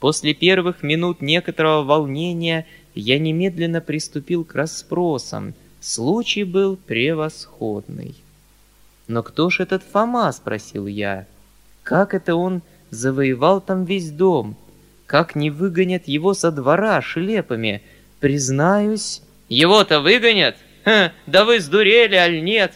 После 0.00 0.34
первых 0.34 0.82
минут 0.82 1.22
некоторого 1.22 1.84
волнения 1.84 2.66
я 2.94 3.18
немедленно 3.18 3.80
приступил 3.80 4.44
к 4.44 4.54
расспросам. 4.54 5.54
Случай 5.80 6.42
был 6.42 6.76
превосходный. 6.76 8.16
«Но 9.08 9.22
кто 9.22 9.50
ж 9.50 9.60
этот 9.60 9.82
Фома?»— 9.82 10.30
спросил 10.32 10.86
я. 10.86 11.26
«Как 11.82 12.14
это 12.14 12.34
он 12.34 12.62
завоевал 12.90 13.60
там 13.60 13.84
весь 13.84 14.10
дом? 14.10 14.56
Как 15.06 15.36
не 15.36 15.50
выгонят 15.50 16.08
его 16.08 16.34
со 16.34 16.50
двора 16.50 17.00
шлепами? 17.02 17.82
Признаюсь...» 18.20 19.22
«Его-то 19.48 20.00
выгонят? 20.00 20.56
Ха, 20.84 21.12
да 21.26 21.44
вы 21.44 21.60
сдурели, 21.60 22.16
аль 22.16 22.42
нет?» 22.42 22.72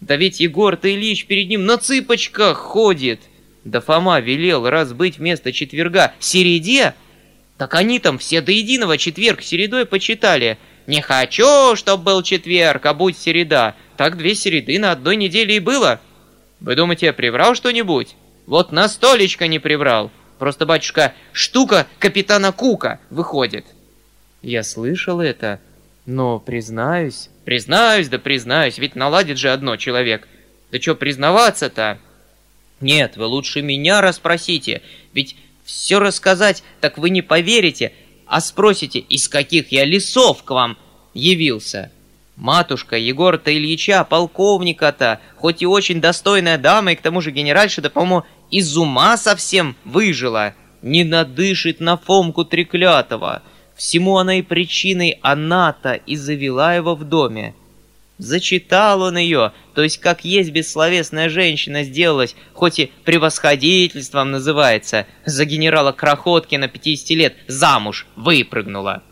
Да 0.00 0.16
ведь 0.16 0.40
Егор-то 0.40 0.92
Ильич 0.92 1.26
перед 1.26 1.48
ним 1.48 1.66
на 1.66 1.76
цыпочках 1.76 2.56
ходит. 2.56 3.20
Да 3.64 3.80
Фома 3.80 4.20
велел 4.20 4.68
разбыть 4.68 5.18
вместо 5.18 5.52
четверга 5.52 6.14
середе. 6.18 6.94
Так 7.58 7.74
они 7.74 7.98
там 7.98 8.18
все 8.18 8.40
до 8.40 8.52
единого 8.52 8.96
четверг 8.96 9.42
середой 9.42 9.84
почитали. 9.84 10.58
Не 10.86 11.02
хочу, 11.02 11.76
чтоб 11.76 12.00
был 12.00 12.22
четверг, 12.22 12.86
а 12.86 12.94
будь 12.94 13.18
середа. 13.18 13.74
Так 14.00 14.16
две 14.16 14.34
середы 14.34 14.78
на 14.78 14.92
одной 14.92 15.14
неделе 15.14 15.56
и 15.56 15.60
было. 15.60 16.00
Вы 16.60 16.74
думаете, 16.74 17.04
я 17.04 17.12
приврал 17.12 17.54
что-нибудь? 17.54 18.16
Вот 18.46 18.72
на 18.72 18.88
столечко 18.88 19.46
не 19.46 19.58
приврал. 19.58 20.10
Просто, 20.38 20.64
батюшка, 20.64 21.12
штука 21.34 21.86
капитана 21.98 22.50
Кука 22.50 22.98
выходит. 23.10 23.66
Я 24.40 24.62
слышал 24.62 25.20
это, 25.20 25.60
но, 26.06 26.38
признаюсь... 26.38 27.28
Признаюсь, 27.44 28.08
да 28.08 28.18
признаюсь, 28.18 28.78
ведь 28.78 28.96
наладит 28.96 29.36
же 29.36 29.50
одно 29.50 29.76
человек. 29.76 30.26
Да 30.70 30.78
чё 30.78 30.94
признаваться-то? 30.94 31.98
Нет, 32.80 33.18
вы 33.18 33.26
лучше 33.26 33.60
меня 33.60 34.00
расспросите, 34.00 34.80
ведь 35.12 35.36
все 35.62 35.98
рассказать, 35.98 36.62
так 36.80 36.96
вы 36.96 37.10
не 37.10 37.20
поверите, 37.20 37.92
а 38.24 38.40
спросите, 38.40 39.00
из 39.00 39.28
каких 39.28 39.72
я 39.72 39.84
лесов 39.84 40.42
к 40.42 40.52
вам 40.52 40.78
явился. 41.12 41.90
Матушка 42.40 42.96
Егора-то 42.96 43.54
Ильича, 43.54 44.02
полковника-то, 44.02 45.20
хоть 45.36 45.60
и 45.60 45.66
очень 45.66 46.00
достойная 46.00 46.56
дама, 46.56 46.92
и 46.92 46.96
к 46.96 47.02
тому 47.02 47.20
же 47.20 47.32
генеральша, 47.32 47.82
да, 47.82 47.90
по-моему, 47.90 48.24
из 48.50 48.78
ума 48.78 49.18
совсем 49.18 49.76
выжила, 49.84 50.54
не 50.80 51.04
надышит 51.04 51.80
на 51.80 51.98
Фомку 51.98 52.46
Треклятого. 52.46 53.42
Всему 53.76 54.16
она 54.16 54.36
и 54.38 54.42
причиной 54.42 55.18
она-то 55.20 55.92
и 55.92 56.16
завела 56.16 56.74
его 56.74 56.94
в 56.94 57.04
доме. 57.04 57.54
Зачитал 58.16 59.02
он 59.02 59.18
ее, 59.18 59.52
то 59.74 59.82
есть 59.82 59.98
как 59.98 60.24
есть 60.24 60.50
бессловесная 60.50 61.28
женщина 61.28 61.82
сделалась, 61.82 62.34
хоть 62.54 62.78
и 62.78 62.90
превосходительством 63.04 64.30
называется, 64.30 65.06
за 65.26 65.44
генерала 65.44 65.92
Крохоткина 65.92 66.68
50 66.68 67.10
лет 67.10 67.34
замуж 67.48 68.06
выпрыгнула. 68.16 69.02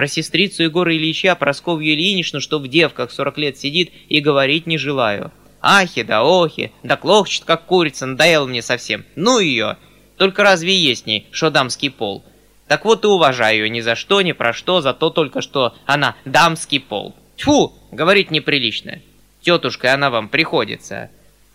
Про 0.00 0.08
сестрицу 0.08 0.62
Егора 0.62 0.96
Ильича, 0.96 1.34
Просковью 1.34 1.92
Ильиничну, 1.92 2.40
что 2.40 2.58
в 2.58 2.66
девках 2.66 3.10
40 3.10 3.36
лет 3.36 3.58
сидит, 3.58 3.92
и 4.08 4.20
говорить 4.20 4.66
не 4.66 4.78
желаю. 4.78 5.30
Ахи 5.60 6.02
да 6.02 6.22
охи, 6.22 6.72
да 6.82 6.96
клохчет, 6.96 7.44
как 7.44 7.66
курица, 7.66 8.06
надоел 8.06 8.46
мне 8.48 8.62
совсем. 8.62 9.04
Ну 9.14 9.40
ее! 9.40 9.76
Только 10.16 10.42
разве 10.42 10.74
есть 10.74 11.04
ней, 11.04 11.26
что 11.32 11.50
дамский 11.50 11.90
пол? 11.90 12.24
Так 12.66 12.86
вот 12.86 13.04
и 13.04 13.08
уважаю 13.08 13.64
ее 13.64 13.68
ни 13.68 13.80
за 13.80 13.94
что, 13.94 14.22
ни 14.22 14.32
про 14.32 14.54
что, 14.54 14.80
за 14.80 14.94
то 14.94 15.10
только 15.10 15.42
что 15.42 15.74
она 15.84 16.16
дамский 16.24 16.80
пол. 16.80 17.14
Тьфу, 17.36 17.74
говорить 17.92 18.30
неприлично. 18.30 19.02
Тетушка 19.42 19.92
она 19.92 20.08
вам 20.08 20.30
приходится. 20.30 21.10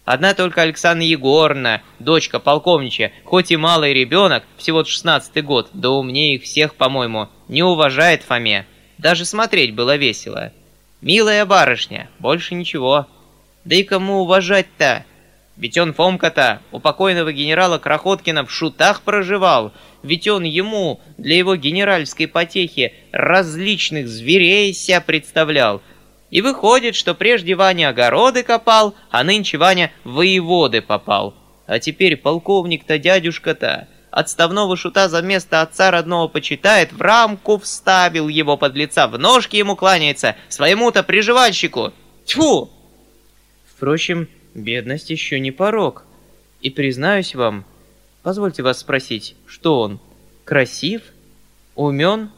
Одна 0.05 0.35
только 0.35 0.61
Александра 0.61 1.03
Егоровна, 1.03 1.81
дочка 1.97 2.39
полковничья, 2.39 3.11
хоть 3.23 3.49
и 3.49 3.57
малый 3.57 3.91
ребенок, 3.91 4.43
всего 4.55 4.85
шестнадцатый 4.85 5.41
год, 5.41 5.69
да 5.73 5.89
умнее 5.89 6.35
их 6.35 6.43
всех, 6.43 6.75
по-моему, 6.75 7.27
не 7.47 7.63
уважает 7.63 8.21
Фоме. 8.21 8.67
Даже 8.99 9.25
смотреть 9.25 9.73
было 9.73 9.95
весело. 9.95 10.53
Милая 11.01 11.45
барышня, 11.45 12.07
больше 12.19 12.53
ничего. 12.53 13.07
Да 13.65 13.75
и 13.75 13.83
кому 13.83 14.19
уважать-то? 14.21 15.05
Ведь 15.57 15.77
он, 15.77 15.93
Фомка-то, 15.93 16.61
у 16.71 16.79
покойного 16.79 17.33
генерала 17.33 17.79
Крохоткина 17.79 18.45
в 18.45 18.51
шутах 18.51 19.01
проживал, 19.01 19.73
ведь 20.03 20.27
он 20.27 20.43
ему, 20.43 20.99
для 21.17 21.37
его 21.37 21.55
генеральской 21.55 22.27
потехи, 22.27 22.93
различных 23.11 24.07
зверей 24.07 24.73
себя 24.73 25.01
представлял. 25.01 25.81
И 26.35 26.41
выходит, 26.41 26.95
что 26.95 27.15
прежде 27.15 27.55
Ваня 27.55 27.87
огороды 27.87 28.43
копал, 28.43 28.93
а 29.09 29.23
нынче 29.23 29.57
Ваня 29.57 29.93
воеводы 30.03 30.81
попал. 30.81 31.33
А 31.65 31.79
теперь 31.79 32.17
полковник-то 32.17 32.97
дядюшка-то 32.97 33.87
отставного 34.11 34.75
шута 34.75 35.07
за 35.07 35.21
место 35.21 35.61
отца 35.61 35.91
родного 35.91 36.27
почитает, 36.27 36.91
в 36.91 37.01
рамку 37.01 37.57
вставил 37.57 38.27
его 38.27 38.57
под 38.57 38.75
лица, 38.75 39.07
в 39.07 39.17
ножки 39.17 39.55
ему 39.55 39.77
кланяется, 39.77 40.35
своему-то 40.49 41.03
приживальщику. 41.03 41.93
Тьфу! 42.25 42.69
Впрочем, 43.73 44.27
Бедность 44.53 45.09
еще 45.11 45.39
не 45.39 45.51
порог. 45.51 46.03
И 46.59 46.69
признаюсь 46.69 47.33
вам, 47.33 47.63
позвольте 48.23 48.61
вас 48.61 48.79
спросить, 48.79 49.37
что 49.45 49.79
он? 49.79 50.01
Красив? 50.43 51.01
Умен? 51.75 52.29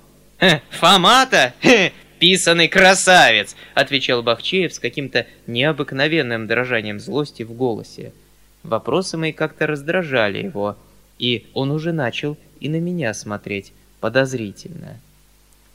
Фома-то? 0.70 1.56
Писанный 2.20 2.68
красавец!»— 2.68 3.56
отвечал 3.74 4.24
Бахчеев 4.24 4.74
с 4.74 4.80
каким-то 4.80 5.26
необыкновенным 5.48 6.48
дрожанием 6.48 7.00
злости 7.00 7.44
в 7.44 7.54
голосе. 7.54 8.14
Вопросы 8.64 9.18
мои 9.18 9.32
как-то 9.32 9.68
раздражали 9.68 10.44
его, 10.44 10.78
и 11.20 11.48
он 11.54 11.72
уже 11.72 11.94
начал 11.94 12.38
и 12.60 12.70
на 12.70 12.80
меня 12.80 13.14
смотреть 13.14 13.74
подозрительно. 14.00 15.00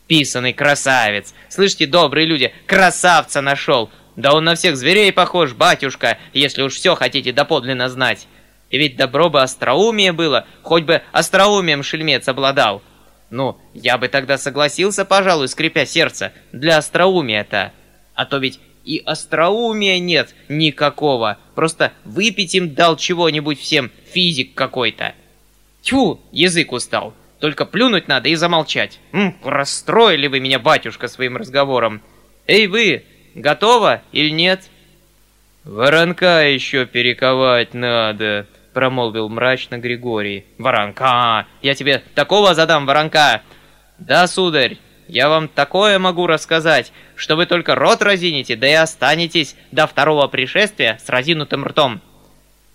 «Писанный 0.07 0.53
красавец! 0.53 1.33
Слышите, 1.49 1.87
добрые 1.87 2.27
люди, 2.27 2.53
красавца 2.67 3.41
нашел! 3.41 3.91
Да 4.17 4.35
он 4.35 4.45
на 4.45 4.55
всех 4.55 4.77
зверей 4.77 5.13
похож, 5.13 5.55
батюшка, 5.55 6.19
если 6.33 6.63
уж 6.63 6.75
все 6.75 6.95
хотите 6.95 7.33
доподлинно 7.33 7.89
знать. 7.89 8.27
И 8.71 8.79
ведь 8.79 8.97
добро 8.97 9.31
бы 9.31 9.43
остроумие 9.43 10.13
было, 10.13 10.47
хоть 10.63 10.85
бы 10.85 11.03
остроумием 11.13 11.83
шельмец 11.83 12.29
обладал. 12.29 12.83
Ну, 13.33 13.59
я 13.75 13.99
бы 13.99 14.07
тогда 14.07 14.39
согласился, 14.39 15.05
пожалуй, 15.05 15.49
скрипя 15.49 15.85
сердце, 15.85 16.33
для 16.53 16.77
остроумия-то. 16.77 17.73
А 18.15 18.25
то 18.25 18.39
ведь 18.39 18.61
и 18.85 19.03
остроумия 19.05 19.99
нет 19.99 20.35
никакого. 20.49 21.39
Просто 21.57 21.93
выпить 22.05 22.55
им 22.55 22.75
дал 22.75 22.97
чего-нибудь 22.97 23.59
всем 23.59 23.91
физик 24.13 24.55
какой-то. 24.55 25.15
Тьфу, 25.81 26.21
язык 26.31 26.71
устал. 26.71 27.15
Только 27.41 27.65
плюнуть 27.65 28.07
надо 28.07 28.29
и 28.29 28.37
замолчать. 28.37 29.01
М, 29.11 29.37
расстроили 29.43 30.29
вы 30.29 30.39
меня, 30.39 30.61
батюшка, 30.61 31.09
своим 31.09 31.37
разговором. 31.37 32.01
Эй 32.47 32.69
вы, 32.69 33.03
Готово 33.35 34.03
или 34.13 34.31
нет?» 34.31 34.69
«Воронка 35.65 36.49
еще 36.49 36.87
перековать 36.87 37.73
надо»,— 37.73 38.47
промолвил 38.73 39.29
мрачно 39.29 39.79
Григорий. 39.79 40.45
«Воронка! 40.59 41.47
Я 41.63 41.75
тебе 41.75 42.03
такого 42.15 42.55
задам, 42.55 42.87
воронка!» 42.87 43.43
«Да, 43.99 44.27
сударь, 44.27 44.79
я 45.09 45.29
вам 45.29 45.49
такое 45.49 45.99
могу 45.99 46.27
рассказать, 46.27 46.93
что 47.17 47.37
вы 47.37 47.47
только 47.47 47.75
рот 47.75 48.03
разините, 48.03 48.57
да 48.57 48.69
и 48.69 48.73
останетесь 48.73 49.57
до 49.71 49.87
второго 49.87 50.27
пришествия 50.29 50.99
с 51.05 51.09
разинутым 51.09 51.65
ртом. 51.65 52.01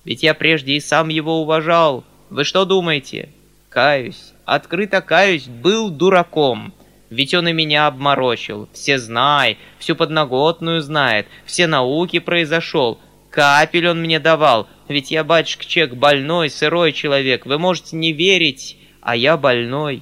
Ведь 0.05 0.23
я 0.23 0.33
прежде 0.33 0.73
и 0.73 0.79
сам 0.79 1.09
его 1.09 1.41
уважал. 1.41 2.05
Вы 2.29 2.43
что 2.43 2.65
думаете? 2.65 3.29
Каюсь, 3.69 4.33
открыто 4.45 5.01
каюсь, 5.01 5.47
был 5.47 5.89
дураком». 5.89 6.73
Ведь 7.09 7.33
он 7.33 7.47
и 7.47 7.53
меня 7.53 7.87
обморочил. 7.87 8.67
Все 8.73 8.99
знай, 8.99 9.57
всю 9.79 9.95
подноготную 9.95 10.81
знает, 10.81 11.27
все 11.45 11.67
науки 11.67 12.19
произошел. 12.19 12.99
Капель 13.37 13.87
он 13.87 14.01
мне 14.01 14.19
давал, 14.19 14.67
ведь 14.87 15.11
я, 15.11 15.23
батюшка 15.23 15.63
Чек, 15.63 15.93
больной, 15.93 16.49
сырой 16.49 16.91
человек. 16.91 17.45
Вы 17.45 17.59
можете 17.59 17.95
не 17.95 18.11
верить, 18.11 18.79
а 18.99 19.15
я 19.15 19.37
больной. 19.37 20.01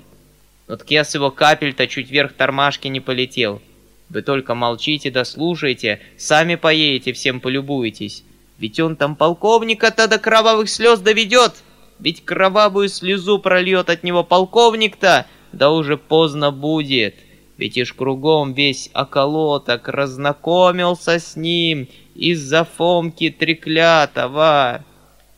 Но 0.69 0.77
так 0.77 0.89
я 0.89 1.03
с 1.03 1.13
его 1.15 1.31
капель-то 1.31 1.85
чуть 1.87 2.09
вверх 2.09 2.31
тормашки 2.31 2.87
не 2.87 3.01
полетел. 3.01 3.61
Вы 4.07 4.21
только 4.21 4.55
молчите 4.55 5.11
да 5.11 5.25
слушайте, 5.25 5.99
сами 6.17 6.55
поедете, 6.55 7.11
всем 7.11 7.41
полюбуетесь. 7.41 8.23
Ведь 8.57 8.79
он 8.79 8.95
там 8.95 9.17
полковника-то 9.17 10.07
до 10.07 10.17
кровавых 10.17 10.69
слез 10.69 11.01
доведет. 11.01 11.55
Ведь 11.99 12.23
кровавую 12.23 12.87
слезу 12.87 13.37
прольет 13.39 13.89
от 13.89 14.03
него 14.03 14.23
полковник-то, 14.23 15.25
да 15.51 15.71
уже 15.71 15.97
поздно 15.97 16.53
будет. 16.53 17.15
Ведь 17.57 17.77
ишь 17.77 17.91
кругом 17.91 18.53
весь 18.53 18.89
околоток 18.93 19.89
разнакомился 19.89 21.19
с 21.19 21.35
ним 21.35 21.89
из-за 22.15 22.63
Фомки 22.63 23.29
треклятого. 23.29 24.83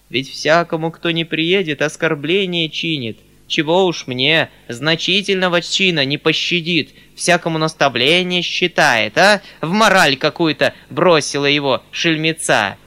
Ведь 0.10 0.32
всякому, 0.32 0.92
кто 0.92 1.12
не 1.12 1.26
приедет, 1.26 1.82
оскорбление 1.82 2.70
чинит. 2.70 3.18
Чего 3.48 3.86
уж 3.86 4.08
мне, 4.08 4.50
значительного 4.68 5.62
чина 5.62 6.04
не 6.06 6.18
пощадит, 6.18 6.90
всякому 7.16 7.58
наставление 7.58 8.42
считает, 8.42 9.18
а? 9.18 9.42
В 9.62 9.72
мораль 9.72 10.18
какую-то 10.18 10.74
бросила 10.90 11.46
его 11.46 11.82
шельмеца. 11.92 12.78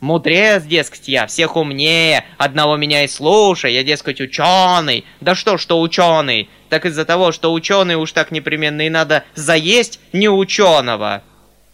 Мудрец, 0.00 0.62
дескать, 0.62 1.08
я, 1.08 1.26
всех 1.26 1.56
умнее, 1.56 2.24
одного 2.38 2.76
меня 2.76 3.04
и 3.04 3.08
слушай, 3.08 3.74
я, 3.74 3.82
дескать, 3.82 4.20
ученый. 4.20 5.04
Да 5.20 5.34
что, 5.34 5.58
что 5.58 5.80
ученый? 5.80 6.48
Так 6.68 6.86
из-за 6.86 7.04
того, 7.04 7.32
что 7.32 7.52
ученый 7.52 7.96
уж 7.96 8.12
так 8.12 8.30
непременно 8.30 8.86
и 8.86 8.90
надо 8.90 9.24
заесть 9.34 10.00
не 10.12 10.28
ученого. 10.28 11.22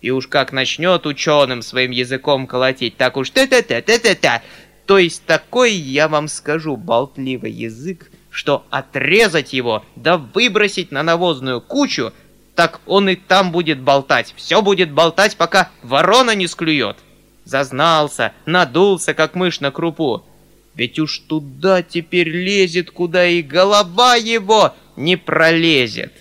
И 0.05 0.11
уж 0.11 0.27
как 0.27 0.53
начнет 0.53 1.07
ученым 1.07 1.63
своим 1.63 1.91
языком 1.91 2.47
колотить, 2.47 2.99
так 2.99 3.17
уж 3.17 3.31
та-та-та-та-та-та. 3.31 4.43
То 4.85 4.99
есть 4.99 5.25
такой, 5.25 5.73
я 5.73 6.09
вам 6.09 6.29
скажу, 6.29 6.77
болтливый 6.77 7.51
язык, 7.51 8.11
что 8.29 8.67
отрезать 8.69 9.55
его, 9.55 9.83
да 9.97 10.19
выбросить 10.19 10.93
на 10.93 11.03
навозную 11.03 11.63
кучу, 11.63 12.13
так 12.55 12.83
он 12.85 13.09
и 13.09 13.17
там 13.17 13.51
будет 13.51 13.81
болтать. 13.81 14.35
Все 14.37 14.61
будет 14.61 14.93
болтать, 14.93 15.39
пока 15.39 15.71
ворона 15.83 16.35
не 16.35 16.49
склюет. 16.49 16.99
Зазнался, 17.47 18.35
надулся, 18.45 19.15
как 19.15 19.35
мышь 19.35 19.61
на 19.61 19.71
крупу. 19.71 20.23
Ведь 20.75 20.99
уж 20.99 21.21
туда 21.21 21.83
теперь 21.83 22.29
лезет, 22.29 22.91
куда 22.91 23.27
и 23.27 23.41
голова 23.41 24.17
его 24.17 24.75
не 24.97 25.17
пролезет. 25.17 26.13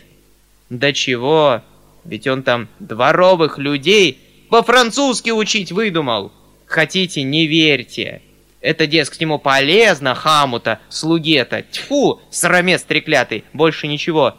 Да 0.69 0.93
чего? 0.93 1.63
Ведь 2.05 2.27
он 2.27 2.43
там 2.43 2.67
дворовых 2.79 3.57
людей 3.57 4.19
по-французски 4.49 5.29
учить 5.29 5.71
выдумал. 5.71 6.31
Хотите, 6.65 7.23
не 7.23 7.47
верьте. 7.47 8.21
Это, 8.61 8.87
дескать, 8.87 9.21
ему 9.21 9.39
полезно, 9.39 10.15
хамута, 10.15 10.79
слуге-то. 10.89 11.63
Тьфу, 11.63 12.21
срамец 12.29 12.83
треклятый, 12.83 13.43
больше 13.51 13.87
ничего. 13.87 14.37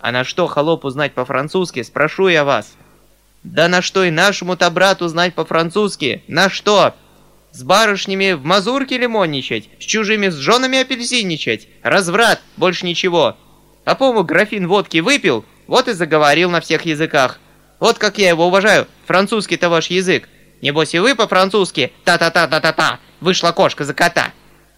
А 0.00 0.10
на 0.10 0.24
что 0.24 0.46
холопу 0.46 0.88
знать 0.90 1.12
по-французски, 1.12 1.82
спрошу 1.82 2.28
я 2.28 2.44
вас. 2.44 2.76
Да 3.42 3.68
на 3.68 3.82
что 3.82 4.04
и 4.04 4.10
нашему-то 4.10 4.70
брату 4.70 5.08
знать 5.08 5.34
по-французски? 5.34 6.22
На 6.28 6.48
что? 6.48 6.94
С 7.52 7.62
барышнями 7.62 8.32
в 8.32 8.44
мазурке 8.44 8.98
лимонничать, 8.98 9.68
с 9.78 9.84
чужими 9.84 10.28
с 10.28 10.34
женами 10.34 10.80
апельсинничать. 10.80 11.68
Разврат, 11.82 12.40
больше 12.56 12.86
ничего. 12.86 13.36
А 13.84 13.94
по-моему, 13.94 14.24
графин 14.24 14.68
водки 14.68 14.98
выпил, 14.98 15.44
вот 15.68 15.86
и 15.86 15.92
заговорил 15.92 16.50
на 16.50 16.60
всех 16.60 16.84
языках. 16.84 17.38
Вот 17.78 17.98
как 17.98 18.18
я 18.18 18.30
его 18.30 18.48
уважаю, 18.48 18.88
французский-то 19.06 19.68
ваш 19.68 19.86
язык. 19.90 20.28
Небось 20.60 20.94
и 20.94 20.98
вы 20.98 21.14
по-французски 21.14 21.92
«та-та-та-та-та-та» 22.04 22.98
вышла 23.20 23.52
кошка 23.52 23.84
за 23.84 23.94
кота. 23.94 24.32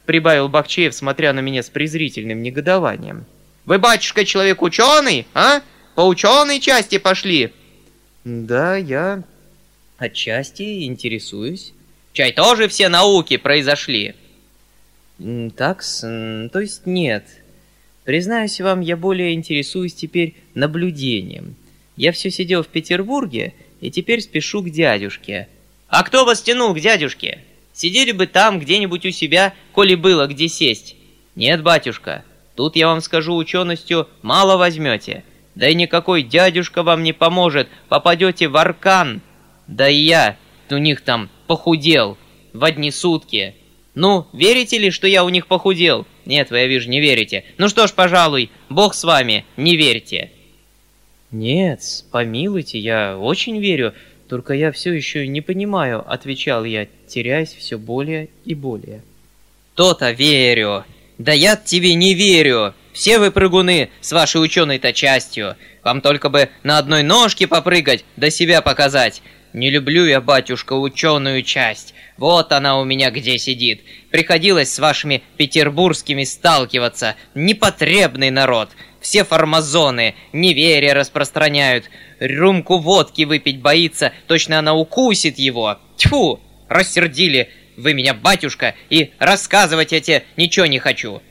Прибавил 0.05 0.48
Бахчеев, 0.48 0.94
смотря 0.94 1.33
на 1.33 1.40
меня 1.40 1.62
с 1.62 1.70
презрительным 1.70 2.42
негодованием. 2.42 3.24
Вы, 3.64 3.79
батюшка, 3.79 4.26
человек 4.26 4.61
ученый, 4.61 5.26
а? 5.33 5.62
По 5.94 6.03
ученой 6.03 6.61
части 6.61 6.98
пошли. 6.98 7.55
Да, 8.24 8.76
я 8.76 9.22
отчасти 9.96 10.85
интересуюсь. 10.85 11.72
Чай 12.12 12.33
тоже 12.33 12.68
все 12.68 12.88
науки 12.88 13.37
произошли. 13.37 14.14
Так, 15.57 15.83
то 15.83 16.61
есть 16.61 16.87
нет. 16.87 17.24
Признаюсь 18.04 18.60
вам, 18.60 18.80
я 18.80 18.96
более 18.96 19.34
интересуюсь 19.34 19.94
теперь 19.94 20.34
наблюдением. 20.54 21.56
Я 21.96 22.12
все 22.12 22.30
сидел 22.30 22.62
в 22.62 22.68
Петербурге 22.68 23.54
и 23.80 23.90
теперь 23.90 24.20
спешу 24.20 24.62
к 24.62 24.70
дядюшке. 24.70 25.48
А 25.88 26.02
кто 26.02 26.24
вас 26.24 26.42
тянул 26.42 26.74
к 26.74 26.80
дядюшке? 26.80 27.44
Сидели 27.72 28.12
бы 28.12 28.26
там 28.26 28.58
где-нибудь 28.58 29.06
у 29.06 29.10
себя, 29.10 29.54
коли 29.72 29.94
было 29.94 30.26
где 30.26 30.48
сесть. 30.48 30.96
Нет, 31.34 31.62
батюшка, 31.62 32.24
тут 32.56 32.76
я 32.76 32.88
вам 32.88 33.00
скажу 33.00 33.34
ученостью 33.34 34.08
мало 34.22 34.56
возьмете. 34.56 35.24
Да 35.54 35.68
и 35.68 35.74
никакой 35.74 36.22
дядюшка 36.22 36.82
вам 36.82 37.02
не 37.02 37.12
поможет, 37.12 37.68
попадете 37.88 38.48
в 38.48 38.56
аркан. 38.56 39.20
Да 39.66 39.88
и 39.88 39.96
я 39.96 40.36
у 40.70 40.78
них 40.78 41.00
там 41.00 41.28
похудел 41.46 42.16
в 42.52 42.64
одни 42.64 42.90
сутки. 42.90 43.54
Ну, 43.94 44.26
верите 44.33 44.79
ли, 44.79 44.90
что 44.90 45.07
я 45.07 45.24
у 45.24 45.29
них 45.29 45.46
похудел? 45.46 46.07
Нет, 46.24 46.50
вы, 46.50 46.59
я 46.59 46.66
вижу, 46.66 46.88
не 46.88 47.00
верите. 47.00 47.44
Ну 47.59 47.68
что 47.68 47.87
ж, 47.87 47.92
пожалуй, 47.92 48.50
бог 48.68 48.94
с 48.94 49.05
вами, 49.05 49.44
не 49.57 49.76
верьте. 49.76 50.31
Нет, 51.33 51.81
помилуйте, 52.11 52.79
я 52.79 53.18
очень 53.18 53.61
верю, 53.61 53.94
только 54.29 54.55
я 54.55 54.72
все 54.72 54.92
еще 54.92 55.26
не 55.26 55.40
понимаю, 55.40 56.05
отвечал 56.07 56.64
я, 56.64 56.87
теряясь 57.09 57.53
все 57.53 57.79
более 57.79 58.29
и 58.44 58.55
более. 58.55 59.03
То-то 59.74 60.11
верю. 60.12 60.85
Да 61.18 61.33
я 61.33 61.57
тебе 61.57 61.94
не 61.94 62.14
верю. 62.14 62.74
Все 62.92 63.18
вы 63.18 63.31
прыгуны 63.31 63.90
с 64.00 64.12
вашей 64.12 64.42
ученой-то 64.42 64.92
частью. 64.92 65.57
Вам 65.83 66.00
только 66.00 66.29
бы 66.29 66.48
на 66.62 66.79
одной 66.79 67.03
ножке 67.03 67.46
попрыгать, 67.46 68.05
да 68.16 68.31
себя 68.31 68.62
показать. 68.62 69.22
Не 69.52 69.70
люблю 69.70 70.04
я, 70.06 70.20
батюшка, 70.20 70.74
ученую 70.74 71.42
часть. 71.42 71.94
Вот 72.16 72.52
она 72.52 72.78
у 72.78 72.84
меня 72.84 73.10
где 73.10 73.38
сидит. 73.38 73.82
Приходилось 74.10 74.72
с 74.72 74.78
вашими 74.78 75.22
петербургскими 75.36 76.24
сталкиваться. 76.24 77.16
Непотребный 77.34 78.30
народ. 78.30 78.70
Все 79.00 79.24
формазоны, 79.24 80.14
неверие 80.32 80.92
распространяют. 80.92 81.90
Рюмку 82.20 82.78
водки 82.78 83.22
выпить 83.22 83.60
боится, 83.60 84.12
точно 84.26 84.58
она 84.58 84.74
укусит 84.74 85.38
его. 85.38 85.78
Тьфу, 85.96 86.40
рассердили 86.68 87.48
вы 87.80 87.94
меня, 87.94 88.14
батюшка, 88.14 88.74
и 88.90 89.12
рассказывать 89.18 89.92
я 89.92 90.00
тебе 90.00 90.24
ничего 90.36 90.66
не 90.66 90.78
хочу. 90.78 91.22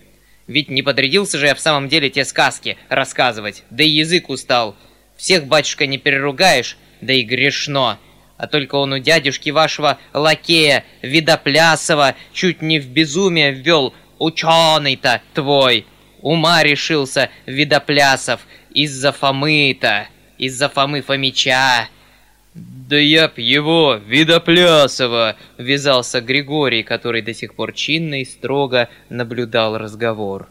Ведь 0.47 0.69
не 0.69 0.81
подрядился 0.81 1.37
же 1.37 1.45
я 1.45 1.53
в 1.53 1.59
самом 1.59 1.87
деле 1.89 2.09
те 2.09 2.25
сказки 2.25 2.75
рассказывать, 2.89 3.63
да 3.69 3.83
и 3.83 3.89
язык 3.89 4.29
устал. 4.29 4.75
Всех, 5.15 5.45
батюшка, 5.45 5.85
не 5.85 5.99
переругаешь, 5.99 6.75
да 7.01 7.13
и 7.13 7.21
грешно. 7.21 7.99
А 8.39 8.47
только 8.47 8.75
он 8.75 8.93
у 8.93 8.99
дядюшки 8.99 9.49
вашего 9.49 9.99
лакея 10.13 10.85
Видоплясова 11.01 12.15
чуть 12.31 12.61
не 12.61 12.79
в 12.79 12.87
безумие 12.87 13.51
ввел 13.51 13.93
ученый-то 14.17 15.21
твой. 15.33 15.85
Ума 16.21 16.63
решился 16.63 17.29
Видоплясов 17.45 18.47
из-за 18.73 19.11
Фомы-то, 19.11 20.07
из-за 20.37 20.69
Фомы 20.69 21.01
Фомича. 21.01 21.89
«Да 22.55 22.97
я 22.97 23.27
б 23.27 23.41
его, 23.41 23.95
Видоплясова!»— 23.95 25.35
ввязался 25.57 26.21
Григорий, 26.21 26.83
который 26.83 27.21
до 27.21 27.33
сих 27.33 27.53
пор 27.55 27.73
чинно 27.73 28.21
и 28.21 28.25
строго 28.25 28.87
наблюдал 29.09 29.77
разговор. 29.77 30.47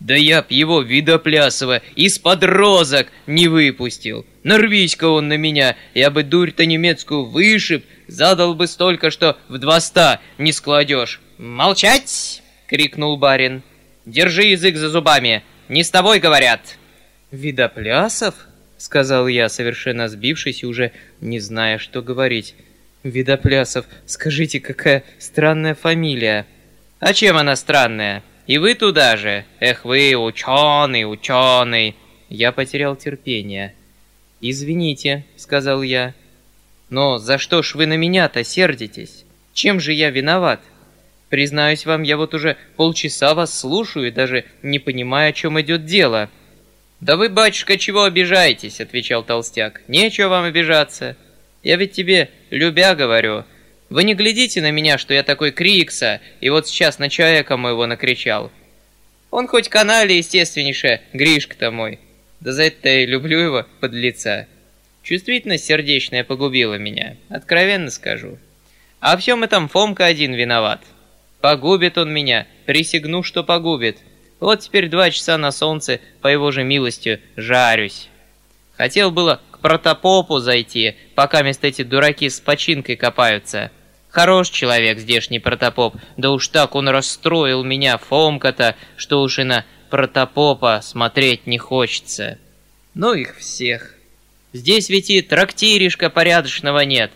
«Да 0.00 0.14
я 0.14 0.42
б 0.42 0.46
его, 0.50 0.80
Видоплясова, 0.80 1.82
из-под 1.96 2.44
розок 2.44 3.08
не 3.26 3.48
выпустил! 3.48 4.24
Нарвись-ка 4.44 5.08
он 5.08 5.28
на 5.28 5.36
меня, 5.36 5.76
я 5.92 6.10
бы 6.10 6.22
дурь-то 6.22 6.66
немецкую 6.66 7.24
вышиб, 7.24 7.84
задал 8.06 8.54
бы 8.54 8.68
столько, 8.68 9.10
что 9.10 9.36
в 9.48 9.58
два 9.58 9.80
ста 9.80 10.20
не 10.38 10.52
складешь!» 10.52 11.20
«Молчать!»— 11.36 12.42
крикнул 12.68 13.16
барин. 13.16 13.62
«Держи 14.06 14.44
язык 14.44 14.76
за 14.76 14.88
зубами, 14.88 15.42
не 15.68 15.82
с 15.82 15.90
тобой 15.90 16.20
говорят!» 16.20 16.78
«Видоплясов?»— 17.32 18.34
сказал 18.78 19.26
я, 19.26 19.48
совершенно 19.48 20.08
сбившись 20.08 20.62
и 20.62 20.66
уже 20.66 20.92
не 21.20 21.40
зная, 21.40 21.78
что 21.78 22.02
говорить. 22.02 22.54
«Видоплясов, 23.02 23.86
скажите, 24.06 24.60
какая 24.60 25.02
странная 25.18 25.74
фамилия!» 25.74 26.46
«А 27.00 27.12
чем 27.12 27.36
она 27.36 27.54
странная? 27.54 28.22
И 28.48 28.56
вы 28.56 28.74
туда 28.74 29.18
же? 29.18 29.44
Эх 29.60 29.84
вы, 29.84 30.16
ученый, 30.16 31.04
ученый!» 31.04 31.94
Я 32.30 32.50
потерял 32.50 32.96
терпение. 32.96 33.74
«Извините»,— 34.40 35.26
сказал 35.36 35.82
я. 35.82 36.14
«Но 36.88 37.18
за 37.18 37.36
что 37.36 37.62
ж 37.62 37.74
вы 37.74 37.84
на 37.84 37.98
меня-то 37.98 38.42
сердитесь? 38.44 39.26
Чем 39.52 39.80
же 39.80 39.92
я 39.92 40.08
виноват? 40.08 40.62
Признаюсь 41.28 41.84
вам, 41.84 42.02
я 42.02 42.16
вот 42.16 42.32
уже 42.32 42.56
полчаса 42.76 43.34
вас 43.34 43.56
слушаю 43.56 44.08
и 44.08 44.12
даже 44.12 44.46
не 44.62 44.78
понимаю, 44.78 45.28
о 45.28 45.34
чем 45.34 45.60
идет 45.60 45.84
дело». 45.84 46.30
«Да 47.00 47.16
вы, 47.16 47.28
батюшка, 47.28 47.76
чего 47.76 48.04
обижаетесь?»— 48.04 48.80
отвечал 48.80 49.22
толстяк. 49.22 49.82
«Нечего 49.88 50.28
вам 50.28 50.44
обижаться. 50.44 51.16
Я 51.62 51.76
ведь 51.76 51.92
тебе, 51.92 52.30
любя, 52.48 52.94
говорю. 52.94 53.44
Вы 53.90 54.04
не 54.04 54.14
глядите 54.14 54.60
на 54.60 54.70
меня, 54.70 54.98
что 54.98 55.14
я 55.14 55.22
такой 55.22 55.50
крикса, 55.50 56.20
и 56.40 56.50
вот 56.50 56.68
сейчас 56.68 56.98
на 56.98 57.08
человека 57.08 57.56
моего 57.56 57.86
накричал. 57.86 58.50
Он 59.30 59.46
хоть 59.46 59.68
канале, 59.68 60.18
естественнейше, 60.18 61.00
Гришка-то 61.12 61.70
мой. 61.70 61.98
Да 62.40 62.52
за 62.52 62.64
это 62.64 62.88
и 62.88 63.06
люблю 63.06 63.38
его, 63.38 63.66
подлеца. 63.80 64.46
Чувствительность 65.02 65.64
сердечная 65.64 66.22
погубила 66.22 66.74
меня, 66.74 67.16
откровенно 67.30 67.90
скажу. 67.90 68.38
А 69.00 69.16
в 69.16 69.20
всем 69.20 69.42
этом 69.42 69.68
Фомка 69.68 70.04
один 70.04 70.34
виноват. 70.34 70.82
Погубит 71.40 71.96
он 71.96 72.12
меня, 72.12 72.46
присягну, 72.66 73.22
что 73.22 73.42
погубит. 73.42 73.98
Вот 74.40 74.60
теперь 74.60 74.88
два 74.88 75.10
часа 75.10 75.38
на 75.38 75.50
солнце, 75.50 76.00
по 76.20 76.28
его 76.28 76.50
же 76.50 76.62
милости, 76.62 77.20
жарюсь. 77.36 78.08
Хотел 78.76 79.10
было 79.10 79.40
к 79.50 79.60
протопопу 79.60 80.38
зайти, 80.38 80.96
пока 81.14 81.42
вместо 81.42 81.66
эти 81.66 81.82
дураки 81.82 82.28
с 82.28 82.38
починкой 82.38 82.96
копаются. 82.96 83.70
Хорош 84.18 84.50
человек 84.50 84.98
здешний 84.98 85.38
протопоп, 85.38 85.94
да 86.16 86.32
уж 86.32 86.48
так 86.48 86.74
он 86.74 86.88
расстроил 86.88 87.62
меня, 87.62 87.98
Фомка-то, 87.98 88.74
что 88.96 89.22
уж 89.22 89.38
и 89.38 89.44
на 89.44 89.64
протопопа 89.90 90.80
смотреть 90.82 91.46
не 91.46 91.56
хочется. 91.56 92.36
Ну 92.94 93.14
их 93.14 93.36
всех. 93.36 93.94
Здесь 94.52 94.88
ведь 94.88 95.08
и 95.10 95.22
трактиришка 95.22 96.10
порядочного 96.10 96.80
нет. 96.80 97.12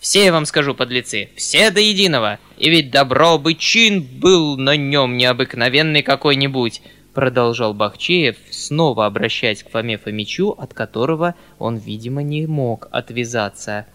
Все, 0.00 0.24
я 0.24 0.32
вам 0.32 0.44
скажу, 0.44 0.74
подлецы, 0.74 1.28
все 1.36 1.70
до 1.70 1.78
единого. 1.78 2.40
И 2.58 2.68
ведь 2.68 2.90
добро 2.90 3.38
бы 3.38 3.54
чин 3.54 4.02
был 4.02 4.56
на 4.56 4.76
нем 4.76 5.16
необыкновенный 5.16 6.02
какой-нибудь. 6.02 6.82
Продолжал 7.14 7.74
Бахчеев, 7.74 8.34
снова 8.50 9.06
обращаясь 9.06 9.62
к 9.62 9.70
Фоме 9.70 9.98
Фомичу, 9.98 10.50
от 10.58 10.74
которого 10.74 11.36
он, 11.60 11.76
видимо, 11.76 12.24
не 12.24 12.48
мог 12.48 12.88
отвязаться. 12.90 13.86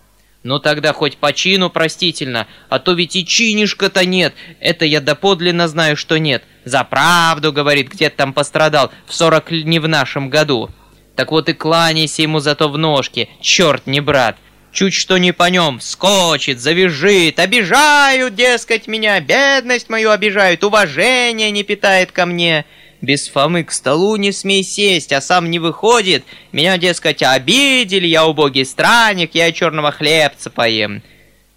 «Ну 0.46 0.60
тогда 0.60 0.94
хоть 0.94 1.18
по 1.18 1.34
чину 1.34 1.72
простительно, 1.72 2.46
а 2.70 2.78
то 2.78 2.94
ведь 2.94 3.16
и 3.16 3.26
чинишка-то 3.26 4.06
нет, 4.06 4.36
это 4.60 4.86
я 4.86 5.02
доподлинно 5.02 5.68
знаю, 5.68 5.98
что 5.98 6.20
нет. 6.20 6.44
За 6.66 6.84
правду, 6.84 7.52
говорит, 7.52 7.90
где-то 7.90 8.18
там 8.18 8.32
пострадал, 8.32 8.92
в 9.08 9.16
сорок 9.16 9.50
не 9.50 9.80
в 9.80 9.88
нашем 9.88 10.30
году. 10.30 10.70
Так 11.16 11.32
вот 11.32 11.50
и 11.50 11.54
кланяйся 11.54 12.22
ему 12.22 12.42
зато 12.42 12.70
в 12.70 12.78
ножки, 12.78 13.28
черт 13.42 13.88
не 13.88 14.02
брат. 14.02 14.38
Чуть 14.72 14.94
что 14.94 15.18
не 15.18 15.32
по 15.32 15.50
нем, 15.50 15.80
скочит, 15.82 16.60
завяжет, 16.60 17.40
обижают, 17.40 18.36
дескать, 18.36 18.86
меня, 18.86 19.20
бедность 19.22 19.90
мою 19.90 20.12
обижают, 20.12 20.64
уважение 20.64 21.50
не 21.50 21.64
питает 21.64 22.12
ко 22.12 22.28
мне». 22.28 22.66
Без 23.06 23.28
Фомы 23.28 23.64
к 23.64 23.72
столу 23.72 24.16
не 24.16 24.32
смей 24.32 24.64
сесть, 24.64 25.14
а 25.14 25.22
сам 25.22 25.52
не 25.52 25.60
выходит. 25.60 26.26
Меня, 26.52 26.80
дескать, 26.80 27.22
обидели, 27.22 28.08
я 28.08 28.26
убогий 28.26 28.66
странник, 28.66 29.36
я 29.36 29.52
черного 29.52 29.92
хлебца 29.92 30.50
поем. 30.50 31.04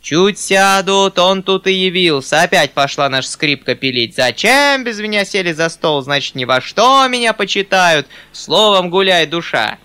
Чуть 0.02 0.38
сядут, 0.38 1.18
он 1.18 1.42
тут 1.42 1.66
и 1.66 1.72
явился. 1.72 2.42
Опять 2.42 2.72
пошла 2.72 3.08
наш 3.08 3.24
скрипка 3.24 3.74
пилить. 3.74 4.14
Зачем 4.14 4.84
без 4.84 5.00
меня 5.00 5.24
сели 5.24 5.52
за 5.52 5.70
стол? 5.70 6.02
Значит, 6.02 6.34
ни 6.34 6.44
во 6.44 6.60
что 6.60 7.08
меня 7.08 7.32
почитают. 7.32 8.06
Словом, 8.32 8.90
гуляй, 8.90 9.24
душа. 9.24 9.78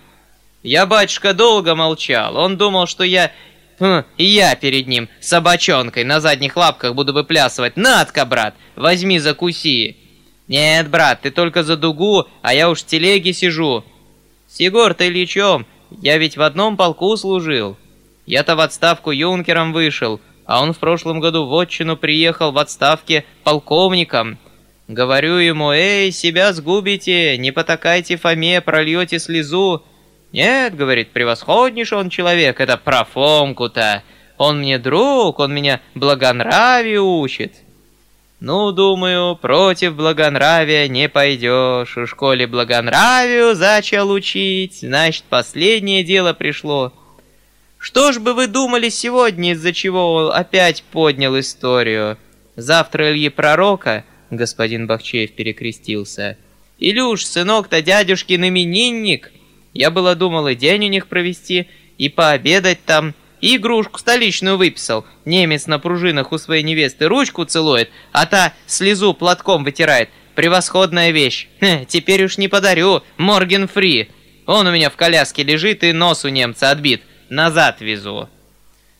Я, 0.62 0.84
батюшка, 0.84 1.32
долго 1.32 1.74
молчал. 1.74 2.36
Он 2.36 2.58
думал, 2.58 2.86
что 2.86 3.04
я... 3.04 3.32
Хм, 3.80 4.04
и 4.18 4.24
я 4.24 4.54
перед 4.54 4.86
ним, 4.86 5.08
собачонкой, 5.20 6.04
на 6.04 6.20
задних 6.20 6.56
лапках 6.56 6.94
буду 6.94 7.14
выплясывать. 7.14 7.78
Надка, 7.78 8.26
брат, 8.26 8.54
возьми, 8.76 9.18
закуси. 9.18 10.03
«Нет, 10.46 10.90
брат, 10.90 11.22
ты 11.22 11.30
только 11.30 11.62
за 11.62 11.76
дугу, 11.76 12.26
а 12.42 12.52
я 12.52 12.68
уж 12.68 12.82
в 12.82 12.86
телеге 12.86 13.32
сижу». 13.32 13.84
«С 14.46 14.60
Егор-то 14.60 15.08
Ильичом, 15.08 15.66
я 16.02 16.18
ведь 16.18 16.36
в 16.36 16.42
одном 16.42 16.76
полку 16.76 17.16
служил. 17.16 17.76
Я-то 18.26 18.56
в 18.56 18.60
отставку 18.60 19.10
юнкером 19.10 19.72
вышел, 19.72 20.20
а 20.44 20.62
он 20.62 20.72
в 20.72 20.78
прошлом 20.78 21.20
году 21.20 21.46
в 21.46 21.58
отчину 21.58 21.96
приехал 21.96 22.52
в 22.52 22.58
отставке 22.58 23.24
полковником. 23.42 24.38
Говорю 24.86 25.36
ему, 25.36 25.72
эй, 25.72 26.12
себя 26.12 26.52
сгубите, 26.52 27.38
не 27.38 27.50
потакайте 27.50 28.16
Фоме, 28.16 28.60
прольете 28.60 29.18
слезу». 29.18 29.82
«Нет,— 30.32 30.74
говорит,— 30.76 31.10
превосходнейший 31.12 31.96
он 31.96 32.10
человек, 32.10 32.60
это 32.60 32.76
про 32.76 33.04
Фомку-то. 33.04 34.02
Он 34.36 34.58
мне 34.58 34.78
друг, 34.78 35.38
он 35.38 35.54
меня 35.54 35.80
благонравию 35.94 37.06
учит». 37.06 37.63
Ну, 38.46 38.72
думаю, 38.72 39.36
против 39.36 39.94
благонравия 39.94 40.86
не 40.86 41.08
пойдешь. 41.08 41.96
У 41.96 42.06
школе 42.06 42.46
благонравию 42.46 43.54
зачал 43.54 44.10
учить, 44.10 44.80
значит, 44.80 45.24
последнее 45.30 46.04
дело 46.04 46.34
пришло. 46.34 46.92
Что 47.78 48.12
ж 48.12 48.18
бы 48.18 48.34
вы 48.34 48.46
думали 48.46 48.90
сегодня, 48.90 49.52
из-за 49.52 49.72
чего 49.72 50.30
опять 50.30 50.82
поднял 50.82 51.40
историю? 51.40 52.18
Завтра 52.54 53.12
Ильи 53.12 53.30
Пророка, 53.30 54.04
господин 54.28 54.86
Бахчеев 54.86 55.32
перекрестился. 55.32 56.36
Илюш, 56.78 57.24
сынок-то 57.24 57.80
дядюшкин 57.80 58.48
именинник. 58.48 59.32
Я 59.72 59.90
было 59.90 60.14
думал 60.14 60.48
и 60.48 60.54
день 60.54 60.84
у 60.84 60.88
них 60.90 61.06
провести, 61.06 61.66
и 61.96 62.10
пообедать 62.10 62.84
там, 62.84 63.14
и 63.44 63.56
игрушку 63.56 63.98
столичную 63.98 64.56
выписал. 64.56 65.04
Немец 65.26 65.66
на 65.66 65.78
пружинах 65.78 66.32
у 66.32 66.38
своей 66.38 66.62
невесты 66.62 67.08
ручку 67.08 67.44
целует, 67.44 67.90
а 68.10 68.24
та 68.24 68.54
слезу 68.66 69.12
платком 69.12 69.64
вытирает. 69.64 70.08
Превосходная 70.34 71.10
вещь. 71.10 71.48
Хе, 71.60 71.84
теперь 71.86 72.24
уж 72.24 72.38
не 72.38 72.48
подарю. 72.48 73.02
Морген 73.18 73.68
Фри. 73.68 74.08
Он 74.46 74.66
у 74.66 74.72
меня 74.72 74.88
в 74.88 74.96
коляске 74.96 75.42
лежит 75.42 75.84
и 75.84 75.92
нос 75.92 76.24
у 76.24 76.28
немца 76.28 76.70
отбит. 76.70 77.02
Назад 77.28 77.82
везу. 77.82 78.30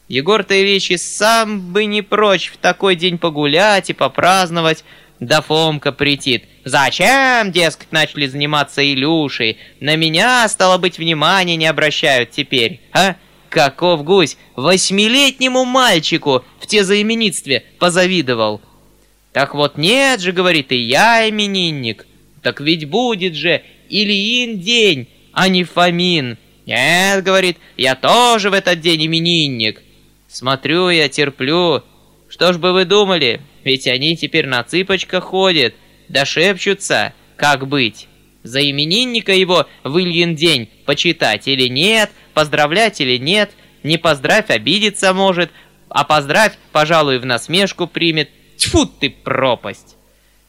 Егор-то 0.09 0.53
и 0.53 0.97
сам 0.99 1.73
бы 1.73 1.87
не 1.87 2.03
прочь 2.03 2.51
в 2.53 2.59
такой 2.59 2.97
день 2.97 3.17
погулять 3.17 3.89
и 3.89 3.95
попраздновать. 3.95 4.85
Да 5.21 5.41
Фомка 5.41 5.91
притит. 5.91 6.45
Зачем, 6.67 7.51
дескать, 7.51 7.93
начали 7.93 8.27
заниматься 8.27 8.85
Илюшей? 8.85 9.57
На 9.81 9.97
меня, 9.97 10.47
стало 10.49 10.77
быть, 10.77 10.99
внимания 10.99 11.57
не 11.57 11.67
обращают 11.67 12.31
теперь, 12.31 12.83
а? 12.93 13.17
Каков 13.55 14.03
гусь 14.03 14.37
восьмилетнему 14.57 15.65
мальчику 15.65 16.45
в 16.59 16.67
те 16.67 16.83
заименитстве 16.83 17.63
позавидовал. 17.79 18.61
Так 19.33 19.55
вот 19.55 19.79
нет 19.79 20.21
же, 20.21 20.33
говорит, 20.33 20.73
и 20.73 20.77
я 20.77 21.29
именинник. 21.29 22.05
Так 22.43 22.61
ведь 22.61 22.87
будет 22.87 23.37
же 23.37 23.63
Ильин 23.89 24.59
день, 24.59 25.07
а 25.33 25.49
не 25.49 25.63
Фомин. 25.63 26.37
Нет, 26.67 27.23
говорит, 27.23 27.59
я 27.77 27.95
тоже 27.95 28.51
в 28.51 28.55
этот 28.55 28.81
день 28.81 29.07
именинник. 29.07 29.83
Смотрю 30.27 30.89
я, 30.89 31.09
терплю. 31.09 31.85
Что 32.29 32.53
ж 32.53 32.59
бы 32.59 32.73
вы 32.73 32.85
думали, 32.85 33.41
ведь 33.63 33.87
они 33.87 34.17
теперь 34.17 34.49
на 34.49 34.65
цыпочках 34.65 35.23
ходят, 35.23 35.75
да 36.09 36.25
шепчутся, 36.25 37.15
как 37.37 37.69
быть. 37.69 38.09
За 38.45 38.61
именинника 38.61 39.33
его 39.33 39.67
в 39.83 39.99
Ильин 39.99 40.37
день 40.37 40.71
почитать 40.87 41.49
или 41.49 41.67
нет— 41.69 42.11
поздравлять 42.35 43.01
или 43.01 43.17
нет, 43.17 43.53
не 43.83 43.97
поздравь, 43.97 44.51
обидеться 44.51 45.15
может, 45.15 45.51
а 45.89 46.05
поздравь, 46.05 46.59
пожалуй, 46.73 47.19
в 47.19 47.25
насмешку 47.25 47.87
примет. 47.87 48.29
Тьфу 48.57 48.87
ты, 48.87 49.11
пропасть! 49.11 49.97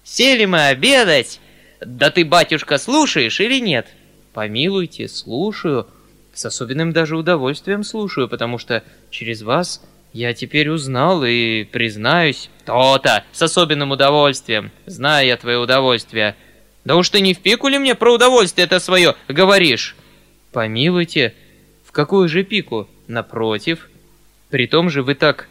Сели 0.04 0.46
мы 0.46 0.68
обедать. 0.68 1.40
Да 1.86 2.10
ты, 2.10 2.26
батюшка, 2.26 2.78
слушаешь 2.78 3.40
или 3.40 3.60
нет? 3.60 3.88
Помилуйте, 4.34 5.08
слушаю. 5.08 5.88
С 6.34 6.46
особенным 6.46 6.92
даже 6.92 7.16
удовольствием 7.16 7.84
слушаю, 7.84 8.28
потому 8.28 8.58
что 8.58 8.84
через 9.10 9.42
вас 9.42 9.82
я 10.14 10.34
теперь 10.34 10.70
узнал 10.70 11.24
и 11.24 11.64
признаюсь. 11.64 12.50
То-то, 12.66 13.24
с 13.32 13.42
особенным 13.42 13.92
удовольствием. 13.92 14.72
Знаю 14.86 15.28
я 15.28 15.38
твое 15.38 15.58
удовольствие. 15.58 16.36
Да 16.86 16.96
уж 16.96 17.10
ты 17.10 17.20
не 17.20 17.34
в 17.34 17.40
пику 17.40 17.68
ли 17.68 17.78
мне 17.78 17.96
про 17.96 18.14
удовольствие 18.14 18.66
это 18.66 18.80
свое 18.80 19.16
говоришь? 19.28 19.96
Помилуйте, 20.52 21.34
какую 21.96 22.28
же 22.28 22.44
пику? 22.44 22.90
Напротив. 23.08 23.90
При 24.50 24.68
том 24.68 24.90
же 24.90 25.02
вы 25.02 25.16
так 25.16 25.48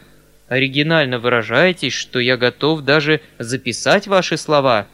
оригинально 0.49 1.19
выражаетесь, 1.19 1.95
что 1.95 2.19
я 2.19 2.37
готов 2.37 2.83
даже 2.83 3.23
записать 3.39 4.07
ваши 4.07 4.37
слова. 4.37 4.87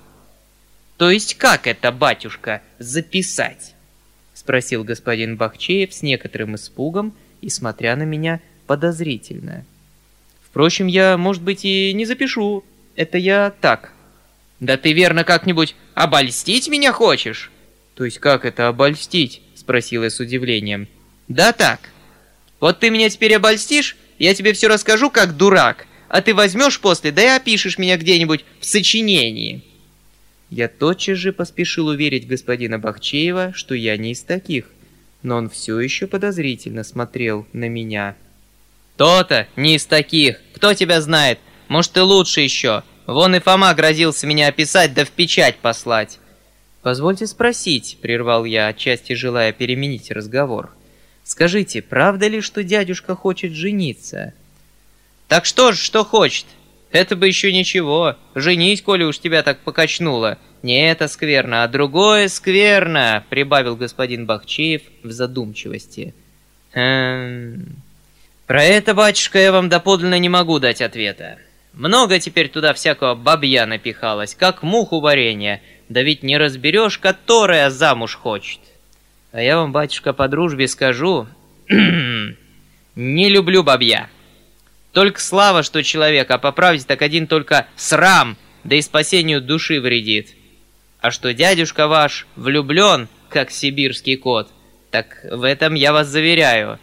То 0.96 1.10
есть 1.10 1.34
как 1.34 1.66
это, 1.66 1.90
батюшка, 1.90 2.62
записать? 2.78 3.74
Спросил 4.32 4.84
господин 4.84 5.36
Бахчеев 5.36 5.92
с 5.92 6.02
некоторым 6.02 6.54
испугом 6.54 7.12
и 7.40 7.50
смотря 7.50 7.96
на 7.96 8.04
меня 8.04 8.40
подозрительно. 8.68 9.64
Впрочем, 10.44 10.86
я, 10.86 11.16
может 11.16 11.42
быть, 11.42 11.64
и 11.64 11.92
не 11.94 12.04
запишу. 12.04 12.64
Это 12.94 13.18
я 13.18 13.52
так. 13.60 13.92
Да 14.60 14.76
ты 14.76 14.92
верно 14.92 15.24
как-нибудь 15.24 15.74
обольстить 15.94 16.68
меня 16.68 16.92
хочешь? 16.92 17.50
То 17.94 18.04
есть 18.04 18.18
как 18.18 18.44
это 18.44 18.68
обольстить? 18.68 19.42
Спросил 19.54 20.04
я 20.04 20.10
с 20.10 20.20
удивлением. 20.20 20.86
Да 21.28 21.52
так. 21.52 21.80
Вот 22.60 22.78
ты 22.78 22.90
меня 22.90 23.08
теперь 23.08 23.34
обольстишь, 23.34 23.96
я 24.18 24.34
тебе 24.34 24.52
все 24.52 24.68
расскажу 24.68 25.10
как 25.10 25.36
дурак, 25.36 25.86
а 26.08 26.20
ты 26.20 26.34
возьмешь 26.34 26.78
после, 26.78 27.10
да 27.10 27.22
и 27.22 27.36
опишешь 27.38 27.78
меня 27.78 27.96
где-нибудь 27.96 28.44
в 28.60 28.66
сочинении. 28.66 29.62
Я 30.50 30.68
тотчас 30.68 31.16
же 31.16 31.32
поспешил 31.32 31.86
уверить 31.86 32.26
господина 32.26 32.78
Бахчеева, 32.78 33.52
что 33.54 33.74
я 33.74 33.96
не 33.96 34.12
из 34.12 34.22
таких, 34.22 34.66
но 35.22 35.36
он 35.36 35.48
все 35.48 35.78
еще 35.80 36.06
подозрительно 36.06 36.84
смотрел 36.84 37.46
на 37.52 37.68
меня. 37.68 38.16
«То-то, 38.96 39.46
не 39.56 39.76
из 39.76 39.86
таких. 39.86 40.40
Кто 40.54 40.74
тебя 40.74 41.00
знает? 41.00 41.38
Может, 41.68 41.92
ты 41.92 42.02
лучше 42.02 42.40
еще. 42.42 42.82
Вон 43.12 43.34
и 43.34 43.40
Фома 43.40 43.74
грозился 43.74 44.26
меня 44.26 44.48
описать 44.48 44.94
да 44.94 45.04
в 45.04 45.10
печать 45.10 45.56
послать». 45.56 46.18
«Позвольте 46.82 47.26
спросить»,— 47.26 47.98
прервал 48.02 48.44
я, 48.44 48.68
отчасти 48.68 49.12
желая 49.12 49.52
переменить 49.52 50.10
разговор. 50.10 50.70
Скажите, 51.24 51.82
правда 51.82 52.28
ли, 52.28 52.40
что 52.40 52.62
дядюшка 52.62 53.14
хочет 53.14 53.52
жениться?» 53.52 54.32
Так 55.30 55.44
что 55.46 55.70
ж, 55.70 55.78
что 55.78 56.04
хочет? 56.04 56.44
Это 56.90 57.14
бы 57.14 57.28
еще 57.28 57.52
ничего. 57.52 58.16
Женись, 58.34 58.82
коли 58.82 59.04
уж 59.04 59.20
тебя 59.20 59.44
так 59.44 59.60
покачнуло. 59.60 60.38
Не 60.64 60.90
это 60.90 61.06
скверно, 61.06 61.62
а 61.62 61.68
другое 61.68 62.26
скверно, 62.26 63.24
прибавил 63.30 63.76
господин 63.76 64.26
Бахчеев 64.26 64.82
в 65.04 65.12
задумчивости. 65.12 66.14
Хм... 66.74 67.76
Про 68.48 68.64
это, 68.64 68.94
батюшка, 68.94 69.38
я 69.38 69.52
вам 69.52 69.68
доподлинно 69.68 70.18
не 70.18 70.28
могу 70.28 70.58
дать 70.58 70.82
ответа. 70.82 71.38
Много 71.72 72.18
теперь 72.18 72.48
туда 72.48 72.74
всякого 72.74 73.14
бабья 73.14 73.66
напихалось, 73.66 74.34
как 74.34 74.62
муху 74.62 75.00
варенья. 75.00 75.62
Да 75.88 76.02
ведь 76.02 76.22
не 76.22 76.36
разберешь, 76.36 76.98
которая 76.98 77.70
замуж 77.70 78.14
хочет. 78.14 78.60
А 79.32 79.40
я 79.40 79.58
вам, 79.58 79.72
батюшка, 79.72 80.12
по 80.12 80.28
дружбе 80.28 80.66
скажу, 80.68 81.28
не 81.68 83.28
люблю 83.28 83.62
бабья. 83.62 84.08
Только 84.92 85.20
слава, 85.20 85.62
что 85.62 85.82
человек, 85.84 86.30
а 86.30 86.38
по 86.38 86.52
так 86.52 87.02
один 87.02 87.26
только 87.28 87.66
срам, 87.76 88.36
да 88.64 88.74
и 88.74 88.82
спасению 88.82 89.40
души 89.40 89.80
вредит. 89.80 90.34
А 91.00 91.12
что 91.12 91.32
дядюшка 91.32 91.86
ваш 91.86 92.26
влюблен, 92.34 93.08
как 93.28 93.52
сибирский 93.52 94.16
кот, 94.16 94.50
так 94.90 95.24
в 95.30 95.44
этом 95.44 95.74
я 95.74 95.92
вас 95.92 96.08
заверяю. 96.08 96.78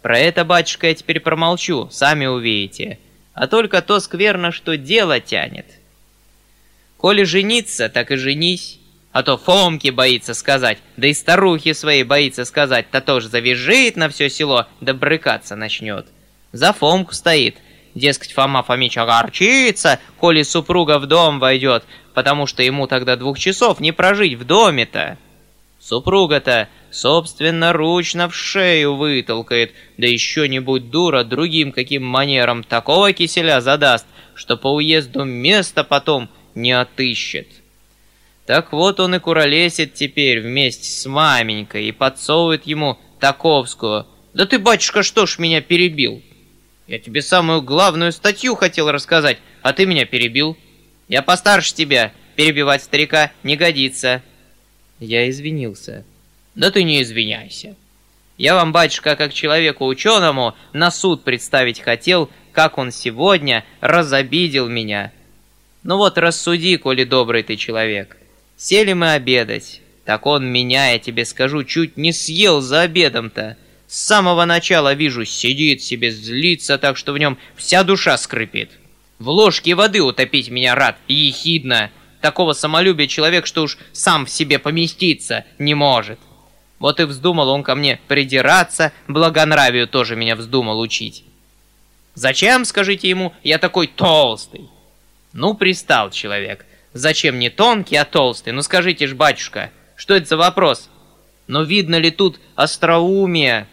Про 0.00 0.18
это, 0.18 0.46
батюшка, 0.46 0.88
я 0.88 0.94
теперь 0.94 1.20
промолчу, 1.20 1.88
сами 1.90 2.24
увидите. 2.24 2.98
А 3.40 3.46
только 3.46 3.80
то 3.80 4.00
скверно, 4.00 4.52
что 4.52 4.76
дело 4.76 5.18
тянет. 5.18 5.64
Коли 6.98 7.22
жениться, 7.22 7.88
так 7.88 8.10
и 8.10 8.16
женись. 8.16 8.78
А 9.12 9.22
то 9.22 9.38
Фомки 9.38 9.88
боится 9.88 10.34
сказать, 10.34 10.76
да 10.98 11.06
и 11.06 11.14
старухи 11.14 11.72
своей 11.72 12.02
боится 12.02 12.44
сказать, 12.44 12.90
то 12.90 13.00
тоже 13.00 13.28
завяжет 13.28 13.96
на 13.96 14.10
все 14.10 14.28
село, 14.28 14.66
да 14.82 14.92
брыкаться 14.92 15.56
начнет. 15.56 16.06
За 16.52 16.74
Фомку 16.74 17.14
стоит. 17.14 17.56
Дескать, 17.94 18.34
Фома 18.34 18.62
Фомич 18.62 18.98
огорчится, 18.98 20.00
коли 20.18 20.42
супруга 20.42 20.98
в 20.98 21.06
дом 21.06 21.40
войдет, 21.40 21.84
потому 22.12 22.46
что 22.46 22.62
ему 22.62 22.86
тогда 22.88 23.16
двух 23.16 23.38
часов 23.38 23.80
не 23.80 23.92
прожить 23.92 24.34
в 24.34 24.44
доме-то. 24.44 25.16
Супруга-то 25.78 26.68
собственноручно 26.90 28.28
в 28.28 28.34
шею 28.34 28.96
вытолкает, 28.96 29.72
да 29.96 30.06
еще 30.06 30.48
не 30.48 30.60
будь 30.60 30.90
дура, 30.90 31.24
другим 31.24 31.72
каким 31.72 32.04
манером 32.04 32.64
такого 32.64 33.12
киселя 33.12 33.60
задаст, 33.60 34.06
что 34.34 34.56
по 34.56 34.74
уезду 34.74 35.24
места 35.24 35.84
потом 35.84 36.28
не 36.54 36.72
отыщет. 36.72 37.48
Так 38.46 38.72
вот 38.72 39.00
он 39.00 39.14
и 39.14 39.18
куролесит 39.18 39.94
теперь 39.94 40.40
вместе 40.40 40.90
с 40.90 41.06
маменькой 41.06 41.86
и 41.86 41.92
подсовывает 41.92 42.66
ему 42.66 42.98
таковскую. 43.20 44.06
«Да 44.34 44.46
ты, 44.46 44.58
батюшка, 44.58 45.02
что 45.02 45.26
ж 45.26 45.38
меня 45.38 45.60
перебил?» 45.60 46.22
Я 46.90 46.98
тебе 46.98 47.22
самую 47.22 47.62
главную 47.62 48.10
статью 48.10 48.56
хотел 48.56 48.90
рассказать, 48.90 49.38
а 49.62 49.72
ты 49.72 49.86
меня 49.86 50.06
перебил. 50.06 50.58
Я 51.06 51.22
постарше 51.22 51.72
тебя, 51.72 52.12
перебивать 52.34 52.82
старика 52.82 53.30
не 53.44 53.56
годится. 53.56 54.22
Я 54.98 55.30
извинился. 55.30 56.04
Да 56.54 56.70
ты 56.70 56.82
не 56.82 57.02
извиняйся. 57.02 57.76
Я 58.36 58.54
вам, 58.54 58.72
батюшка, 58.72 59.16
как 59.16 59.32
человеку 59.32 59.86
ученому, 59.86 60.54
на 60.72 60.90
суд 60.90 61.24
представить 61.24 61.80
хотел, 61.80 62.30
как 62.52 62.78
он 62.78 62.90
сегодня 62.90 63.64
разобидел 63.80 64.68
меня. 64.68 65.12
Ну 65.82 65.96
вот 65.96 66.18
рассуди, 66.18 66.76
коли 66.76 67.04
добрый 67.04 67.42
ты 67.42 67.56
человек. 67.56 68.16
Сели 68.56 68.92
мы 68.92 69.12
обедать. 69.12 69.82
Так 70.04 70.26
он 70.26 70.46
меня, 70.46 70.92
я 70.92 70.98
тебе 70.98 71.24
скажу, 71.24 71.64
чуть 71.64 71.96
не 71.96 72.12
съел 72.12 72.60
за 72.60 72.82
обедом-то. 72.82 73.56
С 73.86 73.98
самого 73.98 74.44
начала 74.44 74.94
вижу, 74.94 75.24
сидит 75.24 75.82
себе, 75.82 76.10
злится 76.10 76.78
так, 76.78 76.96
что 76.96 77.12
в 77.12 77.18
нем 77.18 77.38
вся 77.56 77.82
душа 77.84 78.16
скрипит. 78.18 78.70
В 79.18 79.28
ложке 79.28 79.74
воды 79.74 80.00
утопить 80.00 80.48
меня 80.48 80.74
рад, 80.74 80.96
ехидно. 81.08 81.90
Такого 82.20 82.54
самолюбия 82.54 83.06
человек, 83.06 83.46
что 83.46 83.62
уж 83.62 83.78
сам 83.92 84.26
в 84.26 84.30
себе 84.30 84.58
поместиться 84.58 85.44
не 85.58 85.74
может. 85.74 86.18
Вот 86.80 86.98
и 86.98 87.04
вздумал 87.04 87.50
он 87.50 87.62
ко 87.62 87.76
мне 87.76 88.00
придираться, 88.08 88.92
благонравию 89.06 89.86
тоже 89.86 90.16
меня 90.16 90.34
вздумал 90.34 90.80
учить. 90.80 91.24
Зачем, 92.14 92.64
скажите 92.64 93.08
ему, 93.08 93.32
я 93.44 93.58
такой 93.58 93.86
толстый? 93.86 94.68
Ну, 95.32 95.54
пристал 95.54 96.10
человек. 96.10 96.66
Зачем 96.92 97.38
не 97.38 97.50
тонкий, 97.50 97.96
а 97.96 98.04
толстый? 98.04 98.50
Ну 98.52 98.62
скажите 98.62 99.06
ж, 99.06 99.14
батюшка, 99.14 99.70
что 99.94 100.14
это 100.14 100.26
за 100.26 100.36
вопрос? 100.36 100.88
Но 101.46 101.62
видно 101.62 101.96
ли 101.96 102.10
тут 102.10 102.40
остроумие? 102.56 103.68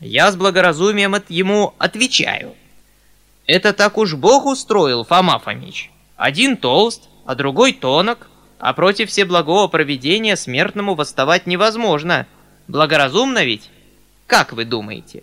Я 0.00 0.32
с 0.32 0.36
благоразумием 0.36 1.14
от 1.14 1.30
ему 1.30 1.74
отвечаю. 1.78 2.54
Это 3.46 3.72
так 3.72 3.98
уж 3.98 4.14
Бог 4.14 4.46
устроил, 4.46 5.04
Фома 5.04 5.38
Фомич. 5.38 5.90
Один 6.16 6.56
толст, 6.56 7.08
а 7.24 7.34
другой 7.34 7.72
тонок, 7.72 8.28
а 8.58 8.72
против 8.72 9.10
всеблагого 9.10 9.68
провидения 9.68 10.36
смертному 10.36 10.94
восставать 10.94 11.46
невозможно. 11.46 12.26
Благоразумно 12.68 13.44
ведь? 13.44 13.70
Как 14.26 14.52
вы 14.52 14.64
думаете? 14.64 15.22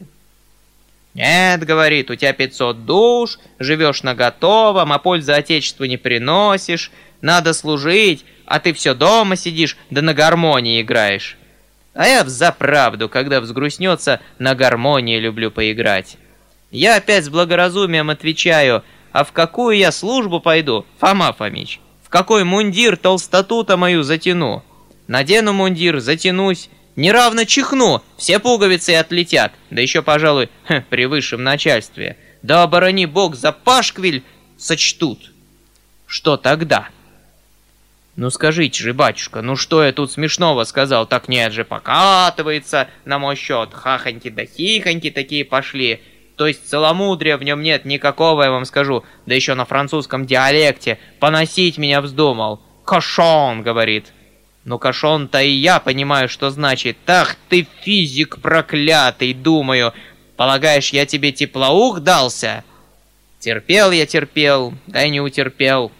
Нет, 1.13 1.63
говорит, 1.63 2.09
у 2.09 2.15
тебя 2.15 2.33
500 2.33 2.85
душ, 2.85 3.37
живешь 3.59 4.01
на 4.01 4.15
готовом, 4.15 4.91
а 4.91 4.97
пользы 4.97 5.33
Отечеству 5.33 5.85
не 5.85 5.97
приносишь, 5.97 6.91
надо 7.21 7.53
служить, 7.53 8.25
а 8.45 8.59
ты 8.59 8.73
все 8.73 8.95
дома 8.95 9.35
сидишь, 9.35 9.77
да 9.89 10.01
на 10.01 10.13
гармонии 10.13 10.81
играешь. 10.81 11.37
А 11.93 12.07
я 12.07 12.23
взаправду, 12.23 13.09
когда 13.09 13.39
взгрустнется, 13.39 14.19
на 14.39 14.55
гармонии 14.55 15.19
люблю 15.19 15.51
поиграть. 15.51 16.17
Я 16.71 16.95
опять 16.95 17.25
с 17.25 17.29
благоразумием 17.29 18.09
отвечаю, 18.09 18.83
а 19.11 19.23
в 19.23 19.31
какую 19.31 19.77
я 19.77 19.91
службу 19.91 20.39
пойду, 20.39 20.87
Фома 20.97 21.31
Фомич? 21.33 21.79
В 22.03 22.09
какой 22.09 22.43
мундир 22.43 22.97
толстоту-то 22.97 23.77
мою 23.77 24.01
затяну? 24.01 24.63
Надену 25.07 25.53
мундир, 25.53 25.99
затянусь, 25.99 26.69
неравно 26.95 27.45
чихну, 27.45 28.03
все 28.17 28.39
пуговицы 28.39 28.95
отлетят, 28.95 29.53
да 29.69 29.81
еще, 29.81 30.01
пожалуй, 30.01 30.49
хе, 30.67 30.85
при 30.89 31.05
высшем 31.05 31.43
начальстве. 31.43 32.17
Да 32.41 32.63
оборони 32.63 33.05
бог 33.05 33.35
за 33.35 33.51
пашквиль 33.51 34.23
сочтут. 34.57 35.31
Что 36.07 36.37
тогда?» 36.37 36.89
«Ну 38.15 38.29
скажите 38.29 38.83
же, 38.83 38.93
батюшка, 38.93 39.41
ну 39.41 39.55
что 39.55 39.83
я 39.83 39.91
тут 39.91 40.11
смешного 40.11 40.65
сказал? 40.65 41.07
Так 41.07 41.27
нет 41.27 41.51
же, 41.51 41.65
покатывается 41.65 42.87
на 43.05 43.17
мой 43.17 43.35
счет. 43.35 43.73
Хахоньки 43.73 44.29
да 44.29 44.45
хихоньки 44.45 45.09
такие 45.09 45.43
пошли. 45.43 45.99
То 46.35 46.47
есть 46.47 46.69
целомудрия 46.69 47.37
в 47.37 47.43
нем 47.43 47.61
нет 47.61 47.85
никакого, 47.85 48.43
я 48.43 48.51
вам 48.51 48.65
скажу. 48.65 49.03
Да 49.25 49.33
еще 49.33 49.55
на 49.55 49.65
французском 49.65 50.25
диалекте. 50.25 50.99
Поносить 51.19 51.77
меня 51.77 52.01
вздумал. 52.01 52.61
Кошон, 52.85 53.63
говорит. 53.63 54.13
Ну 54.65 54.79
кошон-то 54.79 55.41
и 55.41 55.49
я 55.49 55.79
понимаю, 55.79 56.29
что 56.29 56.49
значит. 56.49 56.97
Ах 57.07 57.35
ты 57.49 57.67
физик 57.81 58.39
проклятый, 58.39 59.33
думаю. 59.33 59.93
Полагаешь, 60.37 60.89
я 60.89 61.05
тебе 61.05 61.31
теплоух 61.31 61.99
дался? 61.99 62.63
Терпел 63.39 63.91
я 63.91 64.05
терпел, 64.05 64.73
да 64.87 65.03
и 65.03 65.09
не 65.09 65.19
утерпел 65.19 65.91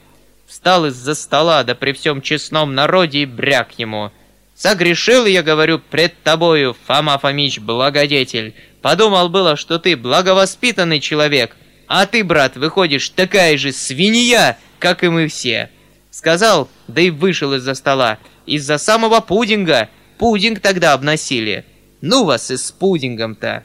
встал 0.54 0.86
из-за 0.86 1.15
стола, 1.15 1.63
да 1.63 1.73
при 1.73 1.93
всем 1.93 2.21
честном 2.21 2.76
народе 2.76 3.19
и 3.19 3.26
бряк 3.26 3.80
ему. 3.80 4.12
«Согрешил, 4.56 5.26
я 5.26 5.41
говорю, 5.41 5.80
пред 5.80 6.21
тобою, 6.21 6.78
Фома 6.86 7.17
Фомич, 7.17 7.58
благодетель. 7.58 8.54
Подумал 8.84 9.30
было, 9.30 9.56
что 9.56 9.80
ты 9.80 9.97
благовоспитанный 9.97 10.99
человек, 10.99 11.58
а 11.88 12.06
ты, 12.06 12.23
брат, 12.23 12.56
выходишь 12.56 13.10
такая 13.10 13.58
же 13.58 13.71
свинья, 13.71 14.58
как 14.78 15.04
и 15.04 15.10
мы 15.10 15.28
все». 15.28 15.71
Сказал, 16.12 16.69
да 16.88 17.02
и 17.02 17.10
вышел 17.10 17.56
из-за 17.56 17.73
стола. 17.73 18.19
Из-за 18.45 18.77
самого 18.77 19.21
пудинга. 19.21 19.89
Пудинг 20.17 20.60
тогда 20.60 20.93
обносили. 20.93 21.65
Ну 22.01 22.25
вас 22.25 22.51
и 22.51 22.58
с 22.58 22.71
пудингом-то. 22.71 23.63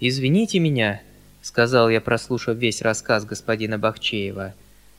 «Извините 0.00 0.58
меня», 0.58 1.00
сказал 1.44 1.90
я, 1.90 2.00
прослушав 2.00 2.56
весь 2.56 2.80
рассказ 2.80 3.26
господина 3.26 3.78
Бахчеева. 3.78 4.54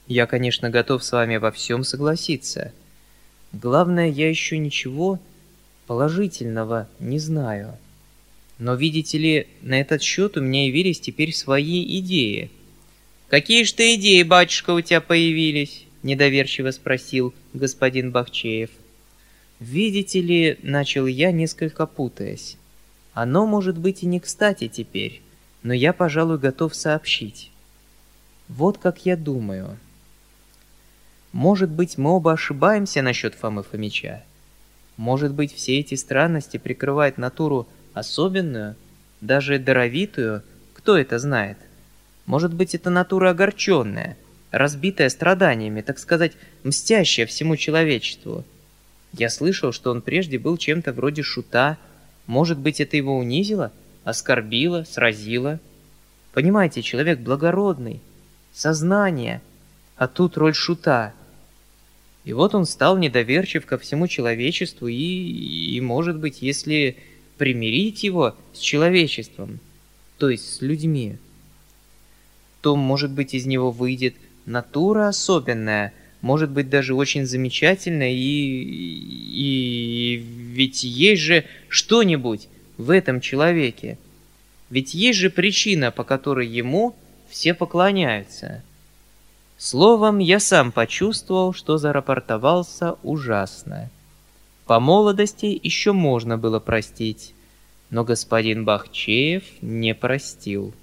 Я, 0.08 0.28
конечно, 0.28 0.70
готов 0.70 1.04
с 1.04 1.12
вами 1.12 1.38
во 1.38 1.52
всем 1.52 1.84
согласиться. 1.84 2.72
Главное, 3.52 4.10
я 4.10 4.30
еще 4.30 4.60
ничего 4.60 5.20
положительного 5.88 6.88
не 7.00 7.18
знаю. 7.18 7.76
Но, 8.60 8.76
видите 8.76 9.18
ли, 9.18 9.48
на 9.62 9.82
этот 9.82 10.04
счет 10.04 10.38
у 10.38 10.42
меня 10.42 10.68
явились 10.68 11.00
теперь 11.00 11.34
свои 11.34 12.00
идеи. 12.00 12.52
«Какие 13.28 13.64
ж 13.64 13.72
ты 13.72 13.96
идеи, 13.96 14.22
батюшка, 14.22 14.70
у 14.70 14.82
тебя 14.82 15.02
появились?»— 15.02 15.86
недоверчиво 16.06 16.72
спросил 16.72 17.34
господин 17.54 18.12
Бахчеев. 18.12 18.70
«Видите 19.60 20.22
ли,— 20.22 20.58
начал 20.64 21.06
я, 21.06 21.34
несколько 21.34 21.86
путаясь,— 21.86 22.56
оно 23.14 23.46
может 23.46 23.78
быть 23.78 24.04
и 24.04 24.06
не 24.06 24.22
кстати 24.22 24.70
теперь 24.70 25.22
но 25.66 25.74
я, 25.74 25.94
пожалуй, 25.94 26.38
готов 26.38 26.76
сообщить. 26.76 27.52
Вот 28.48 28.78
как 28.78 29.04
я 29.08 29.18
думаю. 29.18 29.80
Может 31.34 31.72
быть, 31.72 31.98
мы 31.98 32.12
оба 32.12 32.34
ошибаемся 32.34 33.02
насчет 33.02 33.34
Фомы 33.34 33.64
Фомича. 33.64 34.22
Может 34.96 35.34
быть, 35.34 35.52
все 35.52 35.80
эти 35.80 35.96
странности 35.96 36.58
прикрывают 36.58 37.18
натуру 37.18 37.68
особенную, 37.96 38.76
даже 39.22 39.58
даровитую, 39.58 40.44
кто 40.76 41.00
это 41.00 41.18
знает? 41.18 41.58
Может 42.28 42.54
быть, 42.54 42.76
это 42.76 42.92
натура 42.92 43.32
огорченная, 43.32 44.18
разбитая 44.56 45.10
страданиями, 45.10 45.82
так 45.82 46.00
сказать, 46.00 46.32
мстящая 46.64 47.26
всему 47.26 47.58
человечеству. 47.58 48.46
Я 49.12 49.30
слышал, 49.30 49.74
что 49.74 49.92
он 49.92 50.02
прежде 50.02 50.40
был 50.40 50.56
чем-то 50.56 50.94
вроде 50.94 51.24
шута. 51.24 51.78
Может 52.26 52.58
быть, 52.58 52.80
это 52.80 52.96
его 52.96 53.18
унизило, 53.18 53.74
оскорбило, 54.06 54.86
сразило? 54.90 55.60
Понимаете, 56.34 56.82
человек 56.82 57.20
благородный, 57.20 58.00
сознание, 58.54 59.42
а 59.98 60.08
тут 60.08 60.38
роль 60.38 60.54
шута. 60.54 61.14
И 62.24 62.32
вот 62.32 62.56
он 62.56 62.66
стал 62.66 62.98
недоверчив 62.98 63.66
ко 63.66 63.78
всему 63.78 64.08
человечеству 64.08 64.88
и, 64.88 64.96
и 64.96 65.82
может 65.82 66.18
быть, 66.18 66.42
если 66.42 66.96
примирить 67.38 68.04
его 68.04 68.38
с 68.54 68.60
человечеством, 68.60 69.60
то 70.18 70.30
есть 70.30 70.56
с 70.56 70.62
людьми, 70.62 71.18
то, 72.62 72.78
может 72.78 73.12
быть, 73.12 73.34
из 73.34 73.46
него 73.46 73.72
выйдет 73.72 74.16
натура 74.46 75.08
особенная, 75.08 75.94
может 76.22 76.50
быть, 76.50 76.70
даже 76.70 76.96
очень 76.96 77.26
замечательная, 77.26 78.12
и, 78.12 78.18
и 78.18 80.16
ведь 80.18 80.84
есть 80.84 81.22
же 81.22 81.46
что-нибудь 81.68 82.48
в 82.78 82.90
этом 82.90 83.22
человеке. 83.22 83.98
Ведь 84.70 84.94
есть 84.94 85.20
же 85.20 85.30
причина, 85.30 85.92
по 85.92 86.04
которой 86.04 86.48
ему 86.48 86.96
все 87.30 87.54
поклоняются. 87.54 88.64
Словом, 89.58 90.20
я 90.20 90.40
сам 90.40 90.72
почувствовал, 90.72 91.54
что 91.54 91.78
зарапортовался 91.78 92.96
ужасно. 93.04 93.90
По 94.66 94.80
молодости 94.80 95.60
еще 95.62 95.92
можно 95.92 96.38
было 96.38 96.60
простить, 96.60 97.34
но 97.90 98.04
господин 98.04 98.66
Бахчеев 98.66 99.44
не 99.62 99.94
простил. 99.94 100.74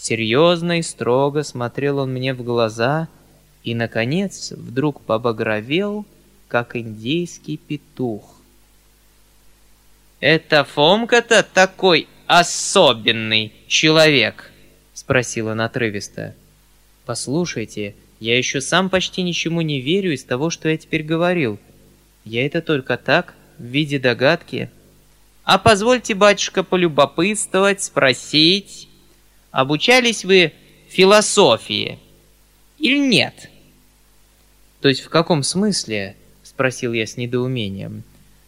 Серьезно 0.00 0.78
и 0.78 0.82
строго 0.82 1.42
смотрел 1.42 1.98
он 1.98 2.10
мне 2.10 2.32
в 2.32 2.42
глаза 2.42 3.08
и, 3.62 3.74
наконец, 3.74 4.50
вдруг 4.50 5.02
побагровел, 5.02 6.06
как 6.48 6.74
индейский 6.74 7.58
петух. 7.58 8.24
«Это 10.18 10.64
Фомка-то 10.64 11.42
такой 11.42 12.08
особенный 12.26 13.52
человек?»— 13.66 14.50
спросил 14.94 15.48
он 15.48 15.60
отрывисто. 15.60 16.34
«Послушайте, 17.04 17.94
я 18.20 18.38
еще 18.38 18.62
сам 18.62 18.88
почти 18.88 19.20
ничему 19.20 19.60
не 19.60 19.82
верю 19.82 20.14
из 20.14 20.24
того, 20.24 20.48
что 20.48 20.70
я 20.70 20.78
теперь 20.78 21.02
говорил. 21.02 21.58
Я 22.24 22.46
это 22.46 22.62
только 22.62 22.96
так, 22.96 23.34
в 23.58 23.64
виде 23.64 23.98
догадки. 23.98 24.70
А 25.44 25.58
позвольте, 25.58 26.14
батюшка, 26.14 26.62
полюбопытствовать, 26.62 27.82
спросить, 27.82 28.88
обучались 29.50 30.24
вы 30.24 30.52
философии 30.88 31.98
или 32.78 32.98
нет? 32.98 33.50
То 34.80 34.88
есть 34.88 35.02
в 35.02 35.08
каком 35.08 35.42
смысле? 35.42 36.16
Спросил 36.42 36.92
я 36.92 37.06
с 37.06 37.16
недоумением. 37.16 38.02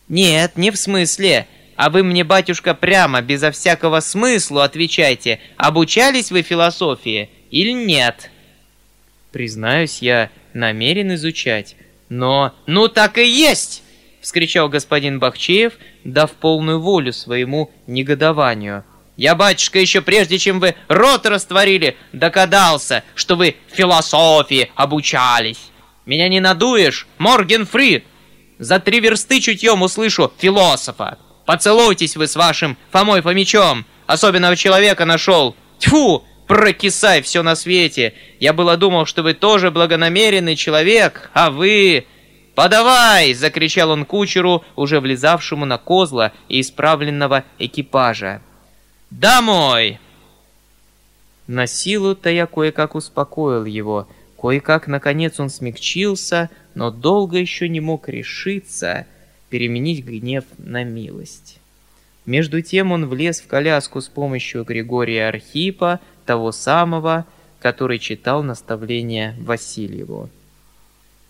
Нет, 0.09 0.57
не 0.57 0.71
в 0.71 0.77
смысле. 0.77 1.47
А 1.77 1.91
вы 1.91 2.03
мне, 2.03 2.25
батюшка, 2.25 2.75
прямо, 2.75 3.23
безо 3.23 3.51
всякого 3.51 4.01
смысла 4.01 4.65
отвечайте, 4.65 5.41
обучались 5.57 6.31
вы 6.31 6.43
философии 6.43 7.31
или 7.51 7.73
нет? 7.73 8.31
Признаюсь, 9.31 10.03
я 10.03 10.31
намерен 10.53 11.15
изучать, 11.15 11.77
но... 12.09 12.55
«Ну 12.67 12.89
так 12.89 13.17
и 13.17 13.27
есть!»— 13.27 13.83
вскричал 14.21 14.69
господин 14.69 15.19
Бахчеев, 15.19 15.73
дав 16.05 16.31
полную 16.33 16.81
волю 16.81 17.13
своему 17.13 17.71
негодованию. 17.87 18.85
«Я, 19.23 19.37
батюшка, 19.37 19.79
еще 19.79 20.01
прежде, 20.01 20.37
чем 20.37 20.59
вы 20.59 20.75
рот 20.89 21.27
растворили, 21.27 21.97
догадался, 22.13 23.05
что 23.15 23.37
вы 23.37 23.55
философии 23.73 24.73
обучались. 24.75 25.71
Меня 26.07 26.27
не 26.27 26.41
надуешь, 26.41 27.07
Морген 27.19 27.65
Фри! 27.65 28.03
За 28.59 28.81
три 28.81 28.99
версты 28.99 29.39
чутьем 29.39 29.83
услышу 29.83 30.33
философа. 30.39 31.19
Поцелуйтесь 31.47 32.17
вы 32.17 32.27
с 32.27 32.35
вашим 32.35 32.77
Фомой 32.91 33.23
Фомичом, 33.23 33.87
особенного 34.09 34.57
человека 34.57 35.05
нашел. 35.05 35.55
Тьфу, 35.79 36.25
Прокисай 36.49 37.23
все 37.23 37.45
на 37.45 37.55
свете! 37.55 38.15
Я 38.41 38.53
было 38.53 38.77
думал, 38.77 39.07
что 39.07 39.23
вы 39.23 39.35
тоже 39.35 39.71
благонамеренный 39.71 40.57
человек, 40.57 41.31
а 41.33 41.53
вы... 41.53 42.07
«Подавай!»— 42.57 43.35
закричал 43.35 43.91
он 43.91 44.05
кучеру, 44.05 44.65
уже 44.75 44.99
влезавшему 44.99 45.65
на 45.65 45.79
козла 45.79 46.33
и 46.49 46.61
исправленного 46.61 47.45
экипажа. 47.61 48.43
«Домой!» 49.13 49.99
На 51.47 51.67
силу-то 51.67 52.31
я 52.31 52.47
кое-как 52.47 52.95
успокоил 52.95 53.67
его. 53.67 54.09
Кое-как, 54.41 54.87
наконец, 54.87 55.39
он 55.39 55.51
смягчился, 55.51 56.49
но 56.75 56.91
долго 56.91 57.37
еще 57.37 57.69
не 57.69 57.81
мог 57.81 58.09
решиться 58.09 59.07
переменить 59.51 60.03
гнев 60.03 60.45
на 60.57 60.83
милость. 60.83 61.59
Между 62.25 62.63
тем 62.63 62.91
он 62.91 63.07
влез 63.07 63.43
в 63.43 63.49
коляску 63.49 64.01
с 64.01 64.09
помощью 64.09 64.65
Григория 64.65 65.29
Архипа, 65.29 66.01
того 66.25 66.51
самого, 66.51 67.27
который 67.61 67.99
читал 67.99 68.43
наставление 68.43 69.37
Васильеву. 69.41 70.31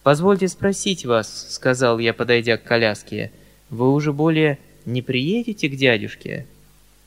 «Позвольте 0.05 0.47
спросить 0.47 1.05
вас»,— 1.05 1.49
сказал 1.51 1.99
я, 1.99 2.15
подойдя 2.15 2.59
к 2.59 2.63
коляске,— 2.63 3.33
«вы 3.71 3.93
уже 3.93 4.13
более 4.13 4.59
не 4.85 5.03
приедете 5.03 5.69
к 5.69 5.75
дядюшке?» 5.75 6.47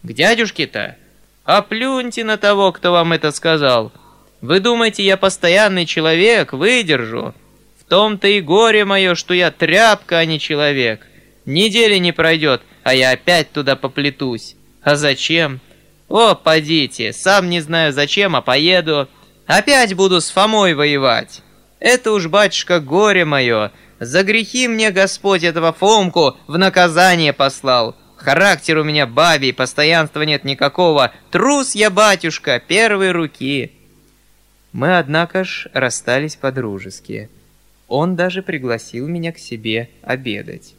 «К 0.06 0.14
дядюшке-то? 0.14 0.98
А 1.46 1.64
плюньте 1.64 2.24
на 2.24 2.38
того, 2.38 2.72
кто 2.72 2.92
вам 2.92 3.14
это 3.14 3.32
сказал. 3.32 3.92
Вы 4.40 4.60
думаете, 4.60 5.04
я 5.04 5.18
постоянный 5.18 5.88
человек, 5.88 6.54
выдержу? 6.54 7.34
В 7.80 7.86
том-то 7.90 8.28
и 8.28 8.40
горе 8.40 8.86
мое, 8.86 9.16
что 9.16 9.34
я 9.34 9.50
тряпка, 9.50 10.20
а 10.20 10.26
не 10.26 10.40
человек. 10.40 11.08
Недели 11.46 11.98
не 11.98 12.12
пройдет, 12.12 12.62
а 12.84 12.94
я 12.94 13.12
опять 13.12 13.52
туда 13.52 13.76
поплетусь. 13.76 14.56
А 14.84 14.96
зачем? 14.96 15.60
О, 16.08 16.36
подите, 16.36 17.12
сам 17.12 17.50
не 17.50 17.60
знаю 17.60 17.92
зачем, 17.92 18.36
а 18.36 18.42
поеду. 18.42 19.08
Опять 19.48 19.96
буду 19.96 20.22
с 20.22 20.30
Фомой 20.30 20.76
воевать. 20.76 21.42
Это 21.80 22.12
уж, 22.12 22.28
батюшка, 22.28 22.80
горе 22.80 23.26
мое. 23.26 23.72
За 24.00 24.22
грехи 24.22 24.68
мне 24.68 24.92
Господь 24.92 25.44
этого 25.44 25.74
Фомку 25.74 26.38
в 26.46 26.60
наказание 26.60 27.34
послал. 27.34 27.96
Характер 28.26 28.80
у 28.80 28.84
меня 28.84 29.06
бабий, 29.06 29.54
постоянства 29.54 30.24
нет 30.24 30.46
никакого. 30.46 31.14
Трус 31.30 31.76
я, 31.76 31.92
батюшка, 31.92 32.60
первой 32.60 33.12
руки. 33.12 33.72
Мы, 34.74 34.98
однако 34.98 35.44
ж, 35.44 35.68
расстались 35.74 36.36
по-дружески. 36.36 37.30
Он 37.88 38.16
даже 38.16 38.42
пригласил 38.42 39.08
меня 39.08 39.32
к 39.32 39.38
себе 39.38 39.90
обедать. 40.02 40.74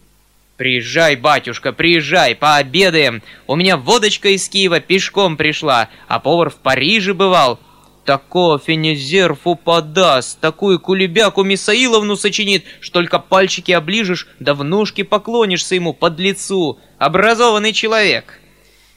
«Приезжай, 0.57 1.15
батюшка, 1.15 1.73
приезжай, 1.73 2.35
пообедаем! 2.35 3.23
У 3.47 3.55
меня 3.55 3.77
водочка 3.77 4.31
из 4.31 4.49
Киева 4.49 4.81
пешком 4.81 5.37
пришла, 5.37 5.89
а 6.09 6.19
повар 6.19 6.51
в 6.51 6.57
Париже 6.57 7.15
бывал. 7.15 7.61
Такого 8.07 8.61
фенезерфу 8.61 9.57
подаст, 9.57 10.39
такую 10.39 10.79
кулебяку 10.79 11.43
Мисаиловну 11.43 12.15
сочинит, 12.15 12.65
что 12.79 13.01
только 13.01 13.19
пальчики 13.19 13.73
оближешь, 13.73 14.29
да 14.39 14.55
в 14.55 14.63
ножки 14.63 15.03
поклонишься 15.03 15.75
ему 15.75 15.93
под 15.93 16.21
лицу. 16.21 16.79
Образованный 16.99 17.73
человек. 17.73 18.39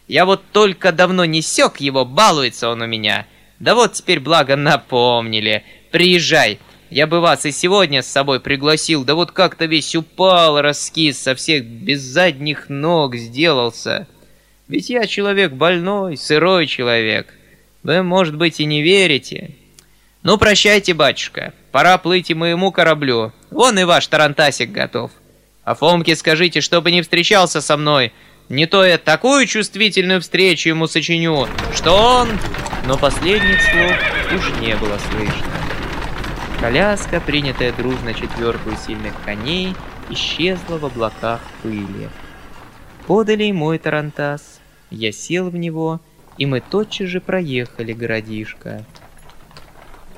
Я 0.07 0.25
вот 0.25 0.43
только 0.51 0.91
давно 0.91 1.25
не 1.25 1.41
сёк 1.41 1.79
его, 1.79 2.05
балуется 2.05 2.69
он 2.69 2.83
у 2.83 2.85
меня. 2.85 3.25
Да 3.59 3.73
вот 3.73 3.93
теперь 3.93 4.19
благо 4.19 4.55
напомнили. 4.55 5.63
Приезжай, 5.89 6.59
я 6.91 7.07
бы 7.07 7.19
вас 7.19 7.47
и 7.47 7.51
сегодня 7.51 8.03
с 8.03 8.07
собой 8.07 8.39
пригласил, 8.39 9.03
да 9.03 9.15
вот 9.15 9.31
как-то 9.31 9.65
весь 9.65 9.95
упал, 9.95 10.61
раскис, 10.61 11.19
со 11.19 11.33
всех 11.33 11.65
без 11.65 12.01
задних 12.01 12.69
ног 12.69 13.15
сделался. 13.15 14.07
Ведь 14.67 14.91
я 14.91 15.07
человек 15.07 15.53
больной, 15.53 16.15
сырой 16.15 16.67
человек. 16.67 17.38
Вы, 17.83 18.03
может 18.03 18.35
быть, 18.35 18.59
и 18.59 18.65
не 18.65 18.81
верите. 18.81 19.55
Ну, 20.21 20.37
прощайте, 20.37 20.93
батюшка, 20.93 21.53
пора 21.71 21.97
плыть 21.97 22.29
и 22.29 22.33
моему 22.33 22.71
кораблю. 22.71 23.31
Вон 23.51 23.79
и 23.79 23.83
ваш 23.85 24.05
тарантасик 24.07 24.71
готов. 24.71 25.11
А 25.63 25.75
Фомке 25.75 26.15
скажите, 26.15 26.61
чтобы 26.61 26.91
не 26.91 27.01
встречался 27.01 27.61
со 27.61 27.77
мной. 27.77 28.11
Не 28.49 28.65
то 28.65 28.83
я 28.83 28.97
такую 28.97 29.45
чувствительную 29.45 30.19
встречу 30.21 30.69
ему 30.69 30.87
сочиню, 30.87 31.47
что 31.73 31.93
он... 31.93 32.29
Но 32.87 32.97
последних 32.97 33.61
слов 33.61 33.93
уж 34.33 34.59
не 34.61 34.75
было 34.75 34.97
слышно. 35.11 35.53
Коляска, 36.59 37.21
принятая 37.21 37.71
дружно 37.71 38.13
четверку 38.13 38.71
сильных 38.85 39.13
коней, 39.23 39.75
исчезла 40.09 40.77
в 40.77 40.85
облаках 40.85 41.41
пыли. 41.61 42.09
Подали 43.05 43.51
мой 43.51 43.77
тарантас, 43.77 44.59
я 44.89 45.11
сел 45.11 45.49
в 45.49 45.55
него, 45.55 46.01
и 46.39 46.45
мы 46.45 46.61
тотчас 46.61 47.09
же 47.09 47.21
проехали 47.21 47.93
городишко. 47.93 48.83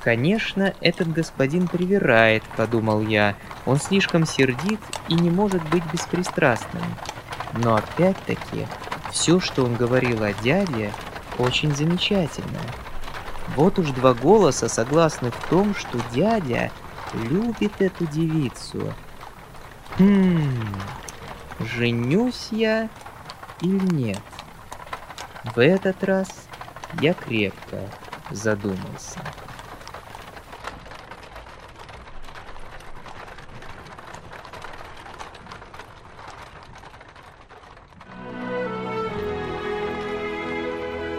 «Конечно, 0.00 0.74
этот 0.80 1.12
господин 1.12 1.68
привирает»,— 1.68 2.42
подумал 2.56 3.02
я. 3.02 3.36
«Он 3.66 3.78
слишком 3.78 4.24
сердит 4.24 4.80
и 5.08 5.14
не 5.14 5.30
может 5.30 5.62
быть 5.68 5.84
беспристрастным». 5.92 6.82
Но 7.54 7.76
опять-таки, 7.76 8.66
все, 9.10 9.38
что 9.38 9.64
он 9.64 9.76
говорил 9.76 10.22
о 10.22 10.32
дяде, 10.32 10.92
Очень 11.38 11.74
замечательно. 11.74 12.60
Вот 13.56 13.78
уж 13.78 13.88
два 13.92 14.12
голоса 14.12 14.68
согласны 14.68 15.30
в 15.30 15.48
том, 15.48 15.74
что 15.74 15.98
дядя 16.14 16.70
любит 17.14 17.72
эту 17.80 18.06
девицу. 18.06 18.92
Хм, 19.98 20.76
женюсь 21.58 22.48
я 22.50 22.90
или 23.62 23.94
нет? 23.94 24.20
В 25.44 25.58
этот 25.58 26.04
раз 26.04 26.28
я 27.00 27.14
крепко 27.14 27.80
задумался. 28.30 29.20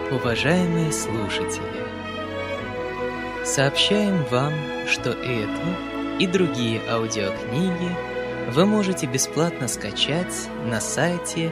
Уважаемые 0.09 0.93
слушатели, 0.93 1.61
сообщаем 3.43 4.23
вам, 4.31 4.53
что 4.87 5.09
эту 5.09 6.19
и 6.19 6.27
другие 6.27 6.81
аудиокниги 6.89 7.93
вы 8.51 8.65
можете 8.65 9.05
бесплатно 9.05 9.67
скачать 9.67 10.47
на 10.65 10.79
сайте 10.79 11.51